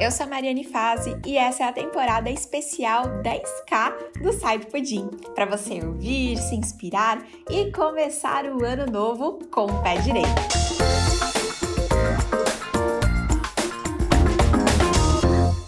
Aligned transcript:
Eu 0.00 0.10
sou 0.10 0.26
a 0.26 0.28
Mariane 0.28 0.64
Fazi 0.64 1.16
e 1.24 1.36
essa 1.36 1.64
é 1.64 1.68
a 1.68 1.72
temporada 1.72 2.30
especial 2.30 3.04
10K 3.22 4.20
do 4.20 4.32
Sai 4.32 4.58
do 4.58 4.66
Pudim, 4.66 5.08
para 5.34 5.46
você 5.46 5.84
ouvir, 5.84 6.36
se 6.36 6.54
inspirar 6.54 7.24
e 7.48 7.70
começar 7.70 8.44
o 8.46 8.64
ano 8.64 8.86
novo 8.86 9.38
com 9.50 9.66
o 9.66 9.82
pé 9.82 9.96
direito. 9.96 10.28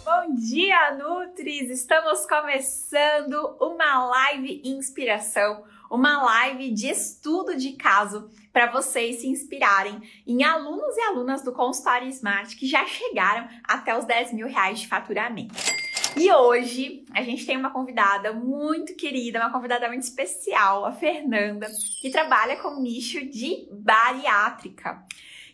Bom 0.05 0.35
dia, 0.35 0.96
Nutris! 0.96 1.71
Estamos 1.71 2.27
começando 2.27 3.57
uma 3.61 4.07
live 4.07 4.61
inspiração 4.64 5.62
uma 5.91 6.23
live 6.23 6.73
de 6.73 6.89
estudo 6.89 7.57
de 7.57 7.73
caso 7.73 8.30
para 8.52 8.71
vocês 8.71 9.21
se 9.21 9.29
inspirarem 9.29 10.01
em 10.27 10.43
alunos 10.43 10.96
e 10.96 11.01
alunas 11.02 11.43
do 11.43 11.52
consultório 11.52 12.09
Smart 12.09 12.57
que 12.57 12.66
já 12.66 12.87
chegaram 12.87 13.48
até 13.64 13.96
os 13.96 14.05
10 14.05 14.33
mil 14.33 14.46
reais 14.46 14.80
de 14.80 14.88
faturamento. 14.88 15.55
E 16.16 16.33
hoje 16.33 17.05
a 17.12 17.23
gente 17.23 17.45
tem 17.45 17.59
uma 17.59 17.70
convidada 17.70 18.33
muito 18.33 18.95
querida, 18.95 19.38
uma 19.38 19.52
convidada 19.52 19.87
muito 19.88 20.05
especial, 20.05 20.87
a 20.87 20.92
Fernanda, 20.92 21.66
que 22.00 22.09
trabalha 22.11 22.56
com 22.56 22.80
nicho 22.80 23.27
de 23.27 23.69
bariátrica. 23.70 25.05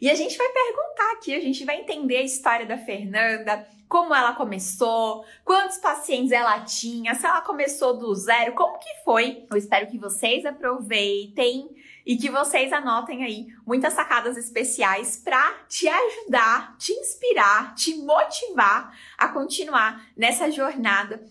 E 0.02 0.10
a 0.10 0.16
gente 0.16 0.36
vai 0.36 0.48
perguntar 0.48 1.12
aqui, 1.12 1.32
a 1.32 1.38
gente 1.38 1.64
vai 1.64 1.76
entender 1.76 2.16
a 2.16 2.22
história 2.22 2.66
da 2.66 2.76
Fernanda, 2.76 3.64
como 3.88 4.12
ela 4.12 4.34
começou, 4.34 5.24
quantos 5.44 5.78
pacientes 5.78 6.32
ela 6.32 6.58
tinha, 6.64 7.14
se 7.14 7.24
ela 7.24 7.40
começou 7.40 7.96
do 7.96 8.12
zero, 8.12 8.52
como 8.54 8.80
que 8.80 8.92
foi. 9.04 9.46
Eu 9.48 9.56
espero 9.56 9.86
que 9.86 9.98
vocês 9.98 10.44
aproveitem 10.44 11.70
e 12.04 12.16
que 12.16 12.28
vocês 12.28 12.72
anotem 12.72 13.22
aí 13.22 13.46
muitas 13.64 13.92
sacadas 13.92 14.36
especiais 14.36 15.22
para 15.22 15.52
te 15.68 15.86
ajudar, 15.86 16.76
te 16.78 16.92
inspirar, 16.94 17.72
te 17.76 17.94
motivar 17.98 18.98
a 19.16 19.28
continuar 19.28 20.04
nessa 20.16 20.50
jornada 20.50 21.22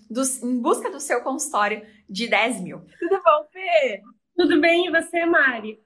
em 0.42 0.62
busca 0.62 0.90
do 0.90 1.02
seu 1.02 1.20
consultório 1.20 1.86
de 2.10 2.26
10 2.26 2.62
mil. 2.62 2.80
Tudo 2.98 3.22
bom, 3.22 3.46
Fê? 3.52 4.02
Tudo 4.38 4.62
bem, 4.62 4.88
e 4.88 4.92
você, 4.92 5.26
Mari? 5.26 5.78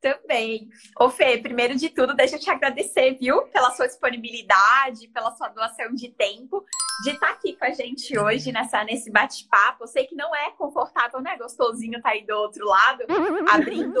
Também. 0.00 0.68
Ô 0.98 1.10
Fê, 1.10 1.36
primeiro 1.36 1.76
de 1.76 1.90
tudo, 1.90 2.14
deixa 2.14 2.36
eu 2.36 2.40
te 2.40 2.48
agradecer, 2.48 3.18
viu? 3.20 3.42
Pela 3.48 3.70
sua 3.72 3.86
disponibilidade, 3.86 5.08
pela 5.08 5.30
sua 5.32 5.48
doação 5.48 5.94
de 5.94 6.08
tempo, 6.08 6.64
de 7.04 7.10
estar 7.10 7.26
tá 7.26 7.32
aqui 7.32 7.54
com 7.54 7.66
a 7.66 7.70
gente 7.70 8.18
hoje 8.18 8.50
nessa, 8.50 8.82
nesse 8.82 9.10
bate-papo. 9.10 9.84
Eu 9.84 9.88
sei 9.88 10.06
que 10.06 10.14
não 10.14 10.34
é 10.34 10.52
confortável, 10.52 11.20
né? 11.20 11.36
Gostosinho 11.36 11.98
estar 11.98 12.08
tá 12.08 12.14
aí 12.14 12.24
do 12.24 12.34
outro 12.34 12.64
lado, 12.64 13.04
abrindo 13.50 14.00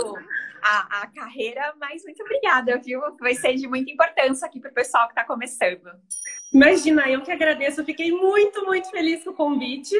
a, 0.62 1.02
a 1.02 1.06
carreira, 1.08 1.74
mas 1.78 2.02
muito 2.02 2.22
obrigada, 2.22 2.78
viu? 2.78 3.00
Vai 3.18 3.34
ser 3.34 3.54
de 3.56 3.68
muita 3.68 3.90
importância 3.90 4.46
aqui 4.46 4.58
para 4.58 4.70
o 4.70 4.74
pessoal 4.74 5.06
que 5.06 5.12
está 5.12 5.24
começando. 5.24 5.90
Imagina, 6.52 7.08
eu 7.10 7.22
que 7.22 7.30
agradeço. 7.30 7.82
Eu 7.82 7.84
fiquei 7.84 8.10
muito, 8.10 8.64
muito 8.64 8.90
feliz 8.90 9.22
com 9.22 9.30
o 9.30 9.34
convite. 9.34 9.94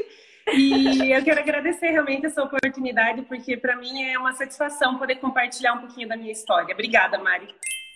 E 0.55 1.13
eu 1.13 1.23
quero 1.23 1.41
agradecer 1.41 1.91
realmente 1.91 2.27
essa 2.27 2.43
oportunidade, 2.43 3.23
porque 3.23 3.57
para 3.57 3.77
mim 3.77 4.03
é 4.05 4.19
uma 4.19 4.33
satisfação 4.33 4.99
poder 4.99 5.17
compartilhar 5.17 5.75
um 5.75 5.81
pouquinho 5.81 6.09
da 6.09 6.17
minha 6.17 6.33
história. 6.33 6.73
Obrigada, 6.73 7.19
Mari. 7.19 7.55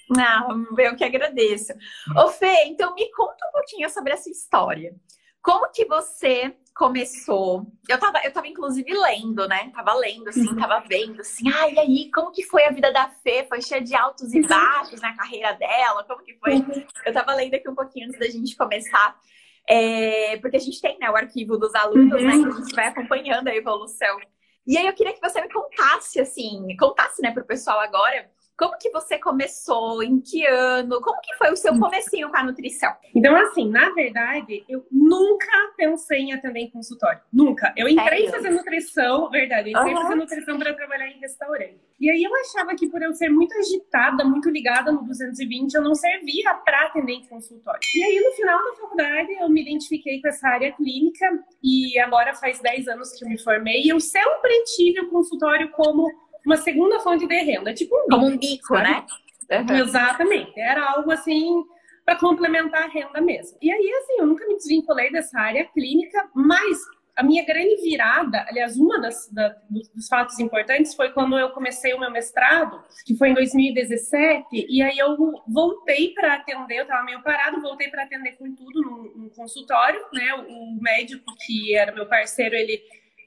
Não, 0.08 0.66
eu 0.78 0.96
que 0.96 1.04
agradeço. 1.04 1.72
Ô 2.16 2.28
Fê, 2.28 2.64
então 2.66 2.94
me 2.94 3.10
conta 3.12 3.46
um 3.48 3.52
pouquinho 3.52 3.88
sobre 3.88 4.12
essa 4.12 4.28
história. 4.28 4.94
Como 5.42 5.70
que 5.70 5.84
você 5.84 6.54
começou? 6.74 7.66
Eu 7.88 7.98
tava, 7.98 8.18
eu 8.24 8.32
tava 8.32 8.48
inclusive 8.48 8.90
lendo, 8.92 9.46
né? 9.46 9.70
Tava 9.74 9.92
lendo, 9.94 10.28
assim, 10.28 10.48
uhum. 10.48 10.56
tava 10.56 10.80
vendo, 10.88 11.20
assim, 11.20 11.50
ai, 11.52 11.70
ah, 11.70 11.74
e 11.74 11.78
aí, 11.78 12.10
como 12.10 12.32
que 12.32 12.42
foi 12.42 12.64
a 12.64 12.70
vida 12.70 12.90
da 12.92 13.08
Fê? 13.22 13.44
Foi 13.46 13.60
cheia 13.60 13.82
de 13.82 13.94
altos 13.94 14.32
e 14.32 14.40
baixos 14.40 15.00
na 15.00 15.14
carreira 15.14 15.52
dela? 15.52 16.02
Como 16.04 16.22
que 16.22 16.34
foi? 16.38 16.54
Uhum. 16.54 16.86
Eu 17.04 17.12
tava 17.12 17.34
lendo 17.34 17.54
aqui 17.54 17.68
um 17.68 17.74
pouquinho 17.74 18.06
antes 18.06 18.18
da 18.18 18.26
gente 18.26 18.56
começar. 18.56 19.18
É, 19.68 20.36
porque 20.38 20.56
a 20.56 20.60
gente 20.60 20.80
tem 20.80 20.98
né, 20.98 21.10
o 21.10 21.16
arquivo 21.16 21.56
dos 21.56 21.74
alunos, 21.74 22.20
uhum. 22.20 22.26
né? 22.26 22.32
Que 22.32 22.48
a 22.48 22.62
gente 22.62 22.74
vai 22.74 22.86
acompanhando 22.88 23.48
a 23.48 23.54
evolução. 23.54 24.18
E 24.66 24.76
aí 24.78 24.86
eu 24.86 24.94
queria 24.94 25.12
que 25.12 25.20
você 25.20 25.40
me 25.40 25.52
contasse, 25.52 26.20
assim, 26.20 26.66
contasse, 26.78 27.20
né, 27.20 27.30
pro 27.30 27.44
pessoal 27.44 27.80
agora, 27.80 28.30
como 28.56 28.78
que 28.78 28.90
você 28.90 29.18
começou? 29.18 30.02
Em 30.02 30.20
que 30.20 30.46
ano? 30.46 31.00
Como 31.00 31.20
que 31.20 31.34
foi 31.36 31.50
o 31.50 31.56
seu 31.56 31.78
comecinho 31.78 32.30
com 32.30 32.36
a 32.36 32.44
nutrição? 32.44 32.92
Então, 33.14 33.34
assim, 33.36 33.68
na 33.68 33.90
verdade, 33.90 34.64
eu 34.68 34.86
nunca 34.90 35.72
pensei 35.76 36.20
em 36.20 36.32
atender 36.32 36.60
em 36.60 36.70
consultório. 36.70 37.20
Nunca. 37.32 37.72
Eu 37.76 37.88
entrei 37.88 38.28
fazer 38.28 38.50
nutrição, 38.50 39.28
verdade, 39.30 39.72
eu 39.72 39.80
entrei 39.80 39.94
uhum. 39.94 40.02
fazer 40.02 40.14
nutrição 40.14 40.58
para 40.58 40.74
trabalhar 40.74 41.08
em 41.08 41.18
restaurante. 41.18 41.80
E 42.00 42.10
aí 42.10 42.22
eu 42.22 42.30
achava 42.36 42.74
que 42.74 42.88
por 42.88 43.02
eu 43.02 43.12
ser 43.12 43.28
muito 43.28 43.56
agitada, 43.56 44.24
muito 44.24 44.50
ligada 44.50 44.92
no 44.92 45.02
220, 45.04 45.74
eu 45.74 45.82
não 45.82 45.94
servia 45.94 46.54
para 46.54 46.86
atender 46.86 47.12
em 47.12 47.26
consultório. 47.26 47.80
E 47.96 48.04
aí, 48.04 48.20
no 48.20 48.32
final 48.32 48.58
da 48.58 48.76
faculdade, 48.76 49.32
eu 49.32 49.48
me 49.48 49.62
identifiquei 49.62 50.20
com 50.20 50.28
essa 50.28 50.48
área 50.48 50.72
clínica 50.72 51.26
e 51.62 51.98
agora 51.98 52.34
faz 52.34 52.60
10 52.60 52.88
anos 52.88 53.12
que 53.12 53.24
eu 53.24 53.28
me 53.28 53.38
formei 53.42 53.82
e 53.82 53.88
eu 53.88 53.98
sempre 54.00 54.62
tive 54.76 55.00
o 55.00 55.10
consultório 55.10 55.70
como 55.72 56.06
uma 56.44 56.56
segunda 56.56 57.00
fonte 57.00 57.26
de 57.26 57.42
renda, 57.42 57.72
tipo 57.72 57.94
um 57.94 58.00
bico. 58.00 58.10
Como 58.10 58.26
um 58.26 58.38
bico, 58.38 58.74
né? 58.74 59.06
Uhum. 59.50 59.76
Exatamente. 59.76 60.58
Era 60.58 60.90
algo 60.90 61.10
assim 61.10 61.64
para 62.04 62.16
complementar 62.16 62.82
a 62.82 62.88
renda 62.88 63.20
mesmo. 63.20 63.56
E 63.62 63.70
aí, 63.70 63.92
assim, 64.02 64.20
eu 64.20 64.26
nunca 64.26 64.46
me 64.46 64.56
desvinculei 64.56 65.10
dessa 65.10 65.40
área 65.40 65.64
clínica, 65.64 66.28
mas 66.34 66.78
a 67.16 67.22
minha 67.22 67.44
grande 67.44 67.76
virada, 67.76 68.44
aliás, 68.48 68.76
uma 68.76 69.00
das, 69.00 69.30
da, 69.32 69.56
dos, 69.70 70.08
fatos 70.08 70.38
importantes 70.40 70.94
foi 70.94 71.12
quando 71.12 71.38
eu 71.38 71.50
comecei 71.50 71.94
o 71.94 72.00
meu 72.00 72.10
mestrado, 72.10 72.82
que 73.06 73.16
foi 73.16 73.28
em 73.28 73.34
2017, 73.34 74.66
e 74.68 74.82
aí 74.82 74.98
eu 74.98 75.16
voltei 75.46 76.12
para 76.12 76.34
atender, 76.34 76.78
eu 76.78 76.82
estava 76.82 77.04
meio 77.04 77.22
parado, 77.22 77.60
voltei 77.60 77.88
para 77.88 78.02
atender 78.02 78.32
com 78.32 78.52
tudo 78.54 79.12
no 79.14 79.30
consultório, 79.30 80.00
né? 80.12 80.34
O, 80.34 80.74
o 80.74 80.82
médico 80.82 81.32
que 81.46 81.74
era 81.76 81.92
meu 81.92 82.06
parceiro, 82.06 82.54
ele 82.54 82.82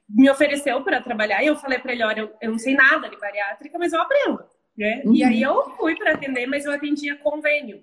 me 0.08 0.30
ofereceu 0.30 0.82
para 0.82 1.02
trabalhar 1.02 1.42
e 1.42 1.46
eu 1.46 1.56
falei 1.56 1.78
para 1.78 1.92
ele, 1.92 2.02
olha, 2.02 2.20
eu, 2.20 2.32
eu, 2.40 2.50
não 2.50 2.58
sei 2.58 2.74
nada 2.74 3.08
de 3.08 3.18
bariátrica, 3.18 3.78
mas 3.78 3.92
eu 3.92 4.00
aprendo, 4.00 4.42
né? 4.76 5.02
Uhum. 5.04 5.14
E 5.14 5.22
aí 5.22 5.42
eu 5.42 5.70
fui 5.76 5.96
para 5.96 6.12
atender, 6.12 6.46
mas 6.46 6.64
eu 6.64 6.72
atendia 6.72 7.16
convênio. 7.16 7.80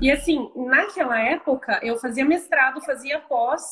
E 0.00 0.10
assim, 0.10 0.50
naquela 0.56 1.18
época, 1.20 1.78
eu 1.82 1.96
fazia 1.96 2.24
mestrado, 2.24 2.80
fazia 2.80 3.20
pós, 3.20 3.62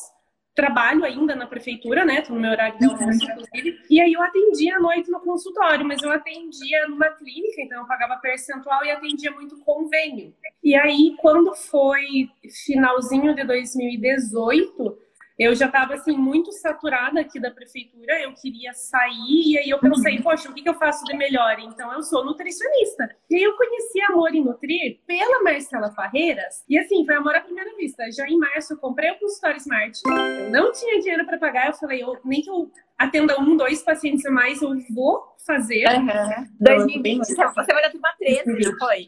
trabalho 0.55 1.03
ainda 1.03 1.35
na 1.35 1.45
prefeitura, 1.45 2.05
né? 2.05 2.21
Tô 2.21 2.33
no 2.33 2.39
meu 2.39 2.51
horário 2.51 2.77
de 2.77 2.85
almoço, 2.85 3.25
inclusive. 3.25 3.79
E 3.89 4.01
aí 4.01 4.13
eu 4.13 4.21
atendia 4.21 4.77
à 4.77 4.79
noite 4.79 5.09
no 5.09 5.19
consultório, 5.19 5.85
mas 5.85 6.01
eu 6.01 6.11
atendia 6.11 6.87
numa 6.87 7.09
clínica, 7.09 7.61
então 7.61 7.79
eu 7.79 7.87
pagava 7.87 8.17
percentual 8.17 8.83
e 8.85 8.91
atendia 8.91 9.31
muito 9.31 9.59
convênio. 9.63 10.33
E 10.63 10.75
aí, 10.75 11.15
quando 11.19 11.53
foi 11.55 12.29
finalzinho 12.65 13.33
de 13.33 13.43
2018, 13.43 14.97
eu 15.41 15.55
já 15.55 15.65
estava 15.65 15.95
assim 15.95 16.15
muito 16.15 16.51
saturada 16.51 17.19
aqui 17.19 17.39
da 17.39 17.49
prefeitura, 17.49 18.21
eu 18.21 18.31
queria 18.33 18.73
sair 18.73 19.53
e 19.53 19.57
aí 19.57 19.69
eu 19.71 19.79
pensei, 19.79 20.17
uhum. 20.17 20.21
poxa, 20.21 20.47
o 20.47 20.53
que, 20.53 20.61
que 20.61 20.69
eu 20.69 20.75
faço 20.75 21.03
de 21.05 21.17
melhor? 21.17 21.57
Então 21.59 21.91
eu 21.93 22.03
sou 22.03 22.23
nutricionista. 22.23 23.09
E 23.27 23.37
aí 23.37 23.41
eu 23.41 23.57
conheci 23.57 23.99
Amor 24.03 24.35
em 24.35 24.43
Nutrir 24.43 24.99
pela 25.07 25.41
Marcela 25.41 25.89
Parreiras 25.95 26.63
e 26.69 26.77
assim, 26.77 27.03
foi 27.05 27.15
amor 27.15 27.35
à 27.35 27.41
primeira 27.41 27.75
vista. 27.75 28.03
Já 28.11 28.27
em 28.27 28.37
março 28.37 28.73
eu 28.73 28.77
comprei 28.77 29.09
o 29.09 29.19
consultório 29.19 29.57
Smart, 29.57 29.99
eu 30.05 30.51
não 30.51 30.71
tinha 30.71 30.99
dinheiro 30.99 31.25
para 31.25 31.39
pagar, 31.39 31.67
eu 31.69 31.73
falei, 31.73 32.03
eu, 32.03 32.19
nem 32.23 32.41
que 32.41 32.49
eu 32.49 32.71
atenda 32.95 33.39
um, 33.41 33.57
dois 33.57 33.81
pacientes 33.81 34.23
a 34.27 34.31
mais, 34.31 34.61
eu 34.61 34.77
vou 34.93 35.23
fazer. 35.45 35.85
Uhum. 35.87 36.47
2020, 36.59 37.19
você 37.25 37.33
vai 37.73 37.81
dar 37.81 37.89
turma 37.89 38.13
13, 38.19 38.77
foi? 38.77 39.07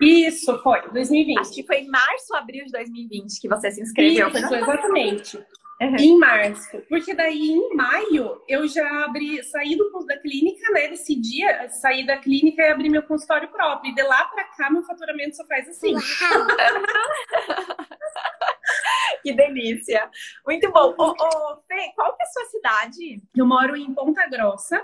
Isso, 0.00 0.58
foi, 0.62 0.80
2020. 0.92 1.38
Acho 1.38 1.52
que 1.52 1.62
foi 1.64 1.76
em 1.78 1.88
março, 1.88 2.34
abril 2.34 2.64
de 2.66 2.72
2020 2.72 3.40
que 3.40 3.48
você 3.48 3.70
se 3.70 3.80
inscreveu. 3.80 4.28
Isso, 4.28 4.54
exatamente. 4.54 5.46
Uhum. 5.82 5.96
Em 5.96 6.16
março. 6.16 6.80
Porque 6.88 7.12
daí, 7.12 7.50
em 7.50 7.74
maio, 7.74 8.40
eu 8.46 8.68
já 8.68 9.04
abri, 9.04 9.42
saí 9.42 9.76
do, 9.76 9.90
da 10.06 10.16
clínica, 10.18 10.70
né? 10.70 10.86
Nesse 10.86 11.20
dia, 11.20 11.68
saí 11.70 12.06
da 12.06 12.18
clínica 12.18 12.62
e 12.62 12.68
abri 12.68 12.88
meu 12.88 13.02
consultório 13.02 13.48
próprio. 13.48 13.90
E 13.90 13.94
de 13.94 14.02
lá 14.04 14.24
pra 14.26 14.44
cá, 14.44 14.70
meu 14.70 14.84
faturamento 14.84 15.34
só 15.34 15.44
faz 15.46 15.68
assim. 15.68 15.94
que 19.24 19.32
delícia. 19.32 20.08
Muito 20.46 20.70
bom. 20.70 20.94
Ô, 20.96 21.10
ô, 21.10 21.56
Fê, 21.66 21.90
qual 21.96 22.16
que 22.16 22.22
é 22.22 22.26
a 22.26 22.30
sua 22.30 22.44
cidade? 22.44 23.20
Eu 23.36 23.44
moro 23.44 23.76
em 23.76 23.92
Ponta 23.92 24.24
Grossa 24.28 24.80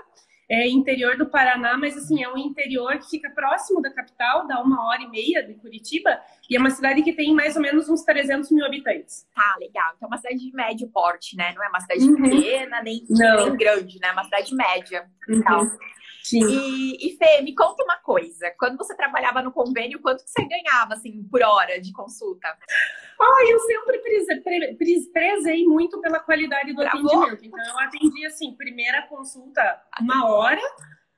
é 0.49 0.67
interior 0.67 1.15
do 1.15 1.27
Paraná, 1.27 1.77
mas 1.77 1.95
assim, 1.95 2.23
é 2.23 2.29
um 2.29 2.37
interior 2.37 2.97
que 2.97 3.09
fica 3.09 3.29
próximo 3.29 3.81
da 3.81 3.91
capital, 3.91 4.47
dá 4.47 4.61
uma 4.61 4.87
hora 4.87 5.03
e 5.03 5.09
meia 5.09 5.45
de 5.45 5.53
Curitiba, 5.53 6.19
e 6.49 6.55
é 6.55 6.59
uma 6.59 6.71
cidade 6.71 7.03
que 7.03 7.13
tem 7.13 7.33
mais 7.35 7.55
ou 7.55 7.61
menos 7.61 7.87
uns 7.87 8.03
300 8.03 8.51
mil 8.51 8.65
habitantes. 8.65 9.27
Tá, 9.35 9.55
legal. 9.59 9.93
Então 9.95 10.07
é 10.07 10.11
uma 10.11 10.17
cidade 10.17 10.39
de 10.39 10.51
médio 10.51 10.87
porte, 10.89 11.37
né? 11.37 11.53
Não 11.55 11.63
é 11.63 11.69
uma 11.69 11.79
cidade 11.79 12.03
uhum. 12.03 12.15
pequena, 12.15 12.81
nem, 12.81 13.05
nem 13.07 13.57
grande, 13.57 13.99
né? 13.99 14.07
É 14.07 14.11
uma 14.11 14.23
cidade 14.23 14.55
média. 14.55 15.05
Uhum. 15.27 15.43
Sim. 16.23 16.43
E, 16.43 17.07
e 17.07 17.17
Fê, 17.17 17.41
me 17.41 17.55
conta 17.55 17.83
uma 17.83 17.97
coisa. 17.97 18.51
Quando 18.57 18.77
você 18.77 18.95
trabalhava 18.95 19.41
no 19.41 19.51
convênio, 19.51 20.01
quanto 20.01 20.23
que 20.23 20.29
você 20.29 20.45
ganhava, 20.45 20.93
assim, 20.93 21.23
por 21.23 21.41
hora 21.41 21.79
de 21.81 21.91
consulta? 21.91 22.47
Ah, 23.19 23.45
eu 23.49 23.59
sempre 23.59 23.99
prezei 25.11 25.65
muito 25.65 25.99
pela 26.01 26.19
qualidade 26.19 26.73
do 26.73 26.81
Travou? 26.81 27.23
atendimento. 27.23 27.45
Então, 27.45 27.65
eu 27.65 27.79
atendi, 27.79 28.25
assim, 28.25 28.55
primeira 28.55 29.01
consulta 29.03 29.61
uma 29.99 30.29
hora, 30.29 30.61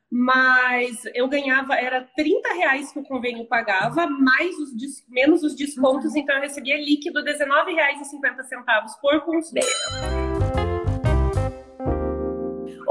mas 0.09 1.03
eu 1.13 1.27
ganhava, 1.27 1.75
era 1.75 2.03
30 2.15 2.53
reais 2.53 2.91
que 2.91 2.99
o 2.99 3.03
convênio 3.03 3.45
pagava, 3.45 4.07
mais 4.07 4.57
os 4.57 4.71
menos 5.07 5.43
os 5.43 5.55
descontos, 5.55 6.15
então 6.15 6.35
eu 6.35 6.41
recebia 6.41 6.77
líquido 6.77 7.23
R$19,50 7.23 8.99
por 9.01 9.21
consulta. 9.21 10.30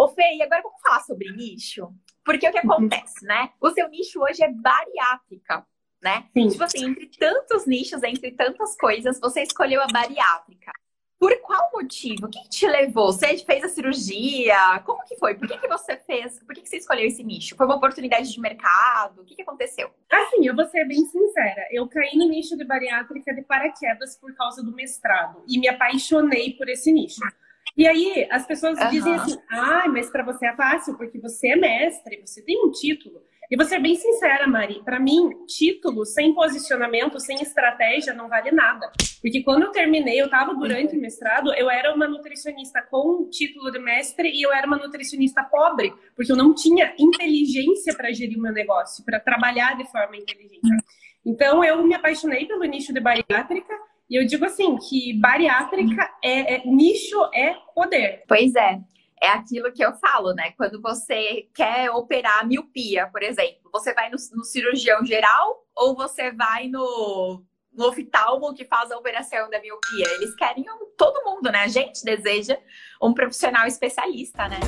Ô 0.01 0.09
Fê, 0.09 0.35
e 0.35 0.43
agora 0.43 0.63
vamos 0.63 0.81
falar 0.81 1.01
sobre 1.01 1.31
nicho? 1.31 1.93
Porque 2.25 2.49
o 2.49 2.51
que 2.51 2.67
uhum. 2.67 2.73
acontece, 2.73 3.23
né? 3.23 3.51
O 3.61 3.69
seu 3.69 3.87
nicho 3.91 4.19
hoje 4.23 4.43
é 4.43 4.51
bariátrica, 4.51 5.67
né? 6.03 6.25
Sim. 6.33 6.49
Tipo 6.49 6.65
assim, 6.65 6.87
entre 6.87 7.07
tantos 7.19 7.67
nichos, 7.67 8.03
entre 8.03 8.33
tantas 8.33 8.75
coisas, 8.79 9.21
você 9.21 9.43
escolheu 9.43 9.83
a 9.83 9.87
bariátrica. 9.89 10.73
Por 11.19 11.39
qual 11.43 11.71
motivo? 11.75 12.29
O 12.29 12.31
que, 12.31 12.49
te 12.49 12.67
levou? 12.67 13.13
Você 13.13 13.37
fez 13.37 13.63
a 13.63 13.69
cirurgia? 13.69 14.83
Como 14.87 15.05
que 15.05 15.19
foi? 15.19 15.35
Por 15.35 15.47
que, 15.47 15.59
que 15.59 15.69
você 15.69 15.99
fez? 15.99 16.43
Por 16.45 16.55
que, 16.55 16.63
que 16.63 16.69
você 16.71 16.79
escolheu 16.79 17.07
esse 17.07 17.23
nicho? 17.23 17.55
Foi 17.55 17.67
uma 17.67 17.77
oportunidade 17.77 18.33
de 18.33 18.41
mercado? 18.41 19.21
O 19.21 19.25
que, 19.27 19.35
que 19.35 19.43
aconteceu? 19.43 19.91
Assim, 20.11 20.47
eu 20.47 20.57
vou 20.57 20.65
ser 20.65 20.87
bem 20.87 21.05
sincera. 21.05 21.69
Eu 21.71 21.87
caí 21.87 22.17
no 22.17 22.27
nicho 22.27 22.57
de 22.57 22.65
bariátrica 22.65 23.35
de 23.35 23.43
paraquedas 23.43 24.17
por 24.17 24.35
causa 24.35 24.63
do 24.63 24.73
mestrado 24.73 25.45
e 25.47 25.59
me 25.59 25.69
apaixonei 25.69 26.55
por 26.55 26.71
esse 26.71 26.91
nicho. 26.91 27.21
E 27.81 27.89
aí 27.89 28.29
as 28.31 28.47
pessoas 28.47 28.79
uhum. 28.79 28.91
dizem 28.91 29.15
assim: 29.15 29.39
ah, 29.51 29.89
mas 29.89 30.11
para 30.11 30.23
você 30.23 30.47
é 30.47 30.55
fácil 30.55 30.99
porque 30.99 31.19
você 31.19 31.53
é 31.53 31.57
mestre, 31.57 32.21
você 32.27 32.43
tem 32.43 32.63
um 32.63 32.71
título. 32.71 33.23
E 33.51 33.57
vou 33.57 33.65
ser 33.65 33.81
bem 33.81 33.97
sincera, 33.97 34.47
Mari, 34.47 34.83
para 34.85 35.01
mim, 35.01 35.31
título 35.47 36.05
sem 36.05 36.35
posicionamento, 36.35 37.19
sem 37.19 37.41
estratégia, 37.41 38.13
não 38.13 38.29
vale 38.29 38.51
nada. 38.53 38.93
Porque 39.23 39.43
quando 39.43 39.63
eu 39.63 39.71
terminei, 39.73 40.21
eu 40.21 40.27
estava 40.27 40.55
durante 40.55 40.95
o 40.95 41.01
mestrado, 41.01 41.55
eu 41.55 41.71
era 41.71 41.93
uma 41.95 42.07
nutricionista 42.07 42.83
com 42.83 43.29
título 43.31 43.73
de 43.73 43.79
mestre 43.79 44.29
e 44.29 44.43
eu 44.43 44.53
era 44.53 44.67
uma 44.67 44.77
nutricionista 44.77 45.43
pobre, 45.43 45.93
porque 46.15 46.31
eu 46.31 46.37
não 46.37 46.55
tinha 46.55 46.95
inteligência 46.99 47.97
para 47.97 48.13
gerir 48.13 48.39
o 48.39 48.43
meu 48.43 48.53
negócio, 48.53 49.03
para 49.07 49.19
trabalhar 49.19 49.77
de 49.79 49.91
forma 49.91 50.19
inteligente. 50.19 50.61
Então, 51.25 51.65
eu 51.65 51.83
me 51.83 51.95
apaixonei 51.95 52.45
pelo 52.47 52.65
nicho 52.65 52.93
de 52.93 53.01
bariátrica. 53.01 53.75
E 54.11 54.21
eu 54.21 54.27
digo 54.27 54.45
assim, 54.45 54.77
que 54.77 55.13
bariátrica 55.21 56.11
é, 56.23 56.57
é 56.57 56.67
nicho 56.67 57.17
é 57.33 57.55
poder. 57.75 58.25
Pois 58.27 58.55
é 58.57 58.81
é 59.23 59.29
aquilo 59.29 59.71
que 59.73 59.85
eu 59.85 59.93
falo, 59.95 60.33
né? 60.33 60.53
Quando 60.53 60.81
você 60.81 61.47
quer 61.55 61.91
operar 61.91 62.47
miopia, 62.47 63.07
por 63.09 63.23
exemplo, 63.23 63.71
você 63.71 63.93
vai 63.93 64.09
no, 64.09 64.17
no 64.33 64.45
cirurgião 64.45 65.05
geral 65.05 65.63
ou 65.77 65.95
você 65.95 66.33
vai 66.33 66.69
no, 66.69 67.45
no 67.73 67.89
oftalmo 67.89 68.55
que 68.55 68.65
faz 68.65 68.91
a 68.91 68.97
operação 68.97 69.51
da 69.51 69.61
miopia? 69.61 70.07
Eles 70.15 70.35
querem 70.35 70.65
todo 70.97 71.25
mundo, 71.25 71.53
né? 71.53 71.61
A 71.61 71.69
gente 71.69 72.03
deseja 72.03 72.57
um 73.01 73.13
profissional 73.13 73.67
especialista, 73.67 74.49
né? 74.49 74.59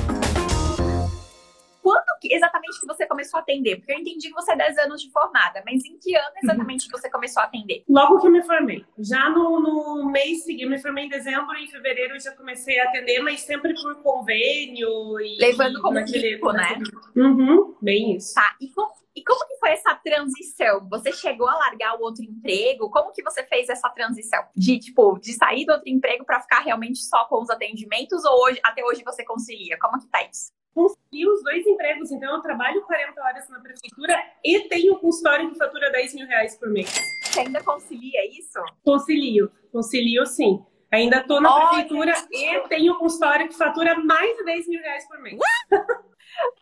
Que, 2.23 2.33
exatamente 2.33 2.79
que 2.79 2.87
você 2.87 3.05
começou 3.05 3.37
a 3.37 3.41
atender? 3.41 3.77
Porque 3.77 3.91
eu 3.91 3.99
entendi 3.99 4.29
que 4.29 4.33
você 4.33 4.53
é 4.53 4.55
10 4.55 4.77
anos 4.79 5.01
de 5.01 5.11
formada, 5.11 5.61
mas 5.65 5.83
em 5.83 5.97
que 5.97 6.15
ano 6.15 6.33
exatamente 6.41 6.85
que 6.85 6.91
você 6.91 7.09
começou 7.09 7.41
a 7.41 7.45
atender? 7.45 7.83
Logo 7.89 8.19
que 8.19 8.27
eu 8.27 8.31
me 8.31 8.41
formei. 8.43 8.85
Já 8.97 9.29
no, 9.29 9.59
no 9.59 10.09
mês 10.09 10.43
seguinte, 10.43 10.63
eu 10.63 10.69
me 10.69 10.79
formei 10.79 11.05
em 11.05 11.09
dezembro, 11.09 11.55
em 11.57 11.67
fevereiro 11.67 12.15
eu 12.15 12.19
já 12.19 12.31
comecei 12.31 12.79
a 12.79 12.85
atender, 12.85 13.19
mas 13.19 13.41
sempre 13.41 13.73
por 13.73 14.01
convênio. 14.01 15.19
E, 15.19 15.37
Levando 15.39 15.81
como 15.81 15.95
naquele, 15.95 16.35
tipo, 16.35 16.51
né? 16.53 16.79
Uhum, 17.15 17.75
bem 17.81 18.15
isso. 18.15 18.33
Tá, 18.35 18.55
e 18.61 18.69
como, 18.69 18.91
e 19.15 19.23
como 19.23 19.45
que 19.47 19.57
foi 19.57 19.71
essa 19.71 19.93
transição? 19.95 20.87
Você 20.89 21.11
chegou 21.11 21.47
a 21.47 21.55
largar 21.55 21.99
o 21.99 22.03
outro 22.03 22.23
emprego? 22.23 22.89
Como 22.89 23.11
que 23.11 23.21
você 23.21 23.43
fez 23.43 23.67
essa 23.67 23.89
transição? 23.89 24.43
De, 24.55 24.79
tipo, 24.79 25.19
de 25.19 25.33
sair 25.33 25.65
do 25.65 25.73
outro 25.73 25.89
emprego 25.89 26.25
para 26.25 26.41
ficar 26.41 26.61
realmente 26.61 26.99
só 26.99 27.25
com 27.25 27.41
os 27.41 27.49
atendimentos 27.49 28.23
ou 28.23 28.45
hoje, 28.45 28.59
até 28.63 28.83
hoje 28.83 29.03
você 29.03 29.25
concilia? 29.25 29.77
Como 29.79 29.99
que 29.99 30.07
tá 30.07 30.23
isso? 30.23 30.51
Concilio 30.73 31.33
os 31.33 31.43
dois 31.43 31.65
empregos. 31.65 32.11
Então, 32.11 32.35
eu 32.35 32.41
trabalho 32.41 32.81
40 32.83 33.21
horas 33.21 33.49
na 33.49 33.59
prefeitura 33.59 34.15
e 34.43 34.67
tenho 34.67 34.95
um 34.95 34.99
consultório 34.99 35.49
que 35.51 35.57
fatura 35.57 35.91
10 35.91 36.15
mil 36.15 36.27
reais 36.27 36.57
por 36.57 36.69
mês. 36.69 36.93
Você 37.23 37.41
ainda 37.41 37.63
concilia 37.63 38.27
isso? 38.27 38.59
Concilio, 38.83 39.51
concilio 39.71 40.25
sim. 40.25 40.63
Ainda 40.91 41.17
estou 41.17 41.41
na 41.41 41.55
Olha, 41.55 41.67
prefeitura 41.69 42.13
e 42.31 42.59
tenho 42.67 42.93
um 42.93 42.99
consultório 42.99 43.47
que 43.47 43.57
fatura 43.57 43.95
mais 43.99 44.37
de 44.37 44.43
10 44.43 44.67
mil 44.67 44.81
reais 44.81 45.07
por 45.07 45.19
mês. 45.21 45.39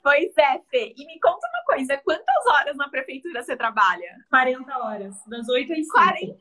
Pois 0.04 0.32
é, 0.38 0.60
Fê. 0.70 0.94
E 0.98 1.06
me 1.06 1.20
conta 1.20 1.48
uma 1.48 1.64
coisa, 1.66 1.98
quantas 2.04 2.46
horas 2.48 2.76
na 2.76 2.90
prefeitura 2.90 3.42
você 3.42 3.56
trabalha? 3.56 4.18
40 4.30 4.78
horas, 4.80 5.16
das 5.28 5.48
8 5.48 5.72
às 5.72 5.78
5. 5.80 5.92
40? 5.92 6.38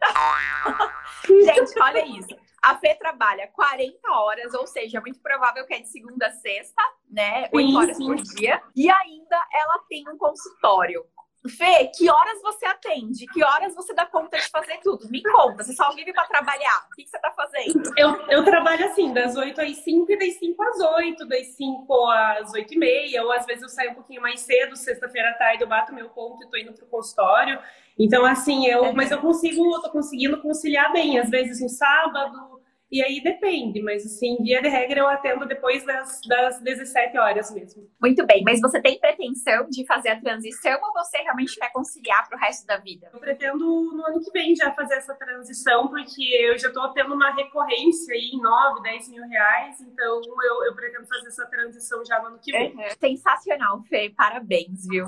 Gente, 1.44 1.80
olha 1.80 2.06
isso. 2.06 2.36
A 2.62 2.76
Fê 2.76 2.94
trabalha 2.94 3.48
40 3.48 3.98
horas, 4.12 4.54
ou 4.54 4.66
seja, 4.66 4.98
é 4.98 5.00
muito 5.00 5.20
provável 5.20 5.66
que 5.66 5.74
é 5.74 5.80
de 5.80 5.88
segunda 5.88 6.26
a 6.26 6.32
sexta, 6.32 6.82
né? 7.08 7.48
8 7.52 7.76
horas 7.76 7.96
sim. 7.96 8.06
por 8.06 8.16
dia. 8.16 8.62
E 8.76 8.90
ainda 8.90 9.36
ela 9.52 9.78
tem 9.88 10.08
um 10.08 10.18
consultório. 10.18 11.04
Fê, 11.48 11.90
que 11.96 12.10
horas 12.10 12.42
você 12.42 12.66
atende? 12.66 13.26
Que 13.28 13.42
horas 13.42 13.74
você 13.74 13.94
dá 13.94 14.04
conta 14.04 14.36
de 14.36 14.46
fazer 14.48 14.78
tudo? 14.82 15.08
Me 15.08 15.22
conta, 15.22 15.64
você 15.64 15.72
só 15.72 15.90
vive 15.92 16.12
para 16.12 16.26
trabalhar. 16.26 16.86
O 16.90 16.94
que, 16.94 17.04
que, 17.04 17.08
você 17.08 17.18
tá 17.18 17.30
fazendo? 17.30 17.82
Eu, 17.96 18.10
eu 18.28 18.44
trabalho 18.44 18.84
assim, 18.84 19.10
das 19.14 19.36
8 19.36 19.58
às 19.58 19.76
5 19.78 20.12
e 20.12 20.18
das 20.18 20.34
5 20.34 20.62
às 20.62 20.80
8, 20.80 21.26
das 21.26 21.46
5 21.56 22.10
às 22.10 22.52
8 22.52 22.74
e 22.74 22.78
meia, 22.78 23.24
ou 23.24 23.32
às 23.32 23.46
vezes 23.46 23.62
eu 23.62 23.70
saio 23.70 23.92
um 23.92 23.94
pouquinho 23.94 24.20
mais 24.20 24.40
cedo, 24.40 24.76
sexta-feira 24.76 25.30
à 25.30 25.34
tarde 25.34 25.62
eu 25.62 25.68
bato 25.68 25.94
meu 25.94 26.10
ponto 26.10 26.44
e 26.44 26.50
tô 26.50 26.58
indo 26.58 26.74
pro 26.74 26.86
consultório. 26.86 27.58
Então, 28.00 28.24
assim, 28.24 28.66
eu, 28.66 28.82
uhum. 28.82 28.94
mas 28.94 29.10
eu 29.10 29.20
consigo, 29.20 29.62
eu 29.74 29.82
tô 29.82 29.90
conseguindo 29.90 30.40
conciliar 30.40 30.90
bem, 30.90 31.18
às 31.18 31.28
vezes 31.28 31.60
no 31.60 31.68
sábado, 31.68 32.58
e 32.90 33.04
aí 33.04 33.22
depende, 33.22 33.80
mas 33.82 34.04
assim, 34.06 34.38
via 34.42 34.60
de 34.62 34.68
regra 34.68 35.00
eu 35.00 35.06
atendo 35.06 35.46
depois 35.46 35.84
das, 35.84 36.18
das 36.26 36.60
17 36.60 37.18
horas 37.18 37.52
mesmo. 37.52 37.88
Muito 38.00 38.26
bem, 38.26 38.42
mas 38.42 38.58
você 38.58 38.80
tem 38.80 38.98
pretensão 38.98 39.68
de 39.68 39.86
fazer 39.86 40.08
a 40.08 40.20
transição 40.20 40.76
ou 40.82 40.92
você 40.94 41.18
realmente 41.18 41.56
quer 41.56 41.70
conciliar 41.72 42.26
para 42.26 42.36
o 42.36 42.40
resto 42.40 42.66
da 42.66 42.78
vida? 42.78 43.10
Eu 43.12 43.20
pretendo 43.20 43.58
no 43.58 44.04
ano 44.06 44.18
que 44.18 44.32
vem 44.32 44.56
já 44.56 44.72
fazer 44.72 44.94
essa 44.94 45.14
transição, 45.14 45.86
porque 45.86 46.22
eu 46.40 46.58
já 46.58 46.68
estou 46.68 46.88
tendo 46.94 47.14
uma 47.14 47.32
recorrência 47.32 48.14
aí 48.14 48.30
em 48.32 48.40
9, 48.40 48.82
10 48.82 49.08
mil 49.10 49.28
reais, 49.28 49.80
então 49.82 50.20
eu, 50.24 50.64
eu 50.64 50.74
pretendo 50.74 51.06
fazer 51.06 51.28
essa 51.28 51.46
transição 51.46 52.02
já 52.04 52.18
no 52.20 52.28
ano 52.28 52.38
que 52.42 52.50
vem. 52.50 52.74
Uhum. 52.74 52.82
Sensacional, 52.98 53.82
Fê, 53.82 54.10
parabéns, 54.16 54.88
viu? 54.88 55.06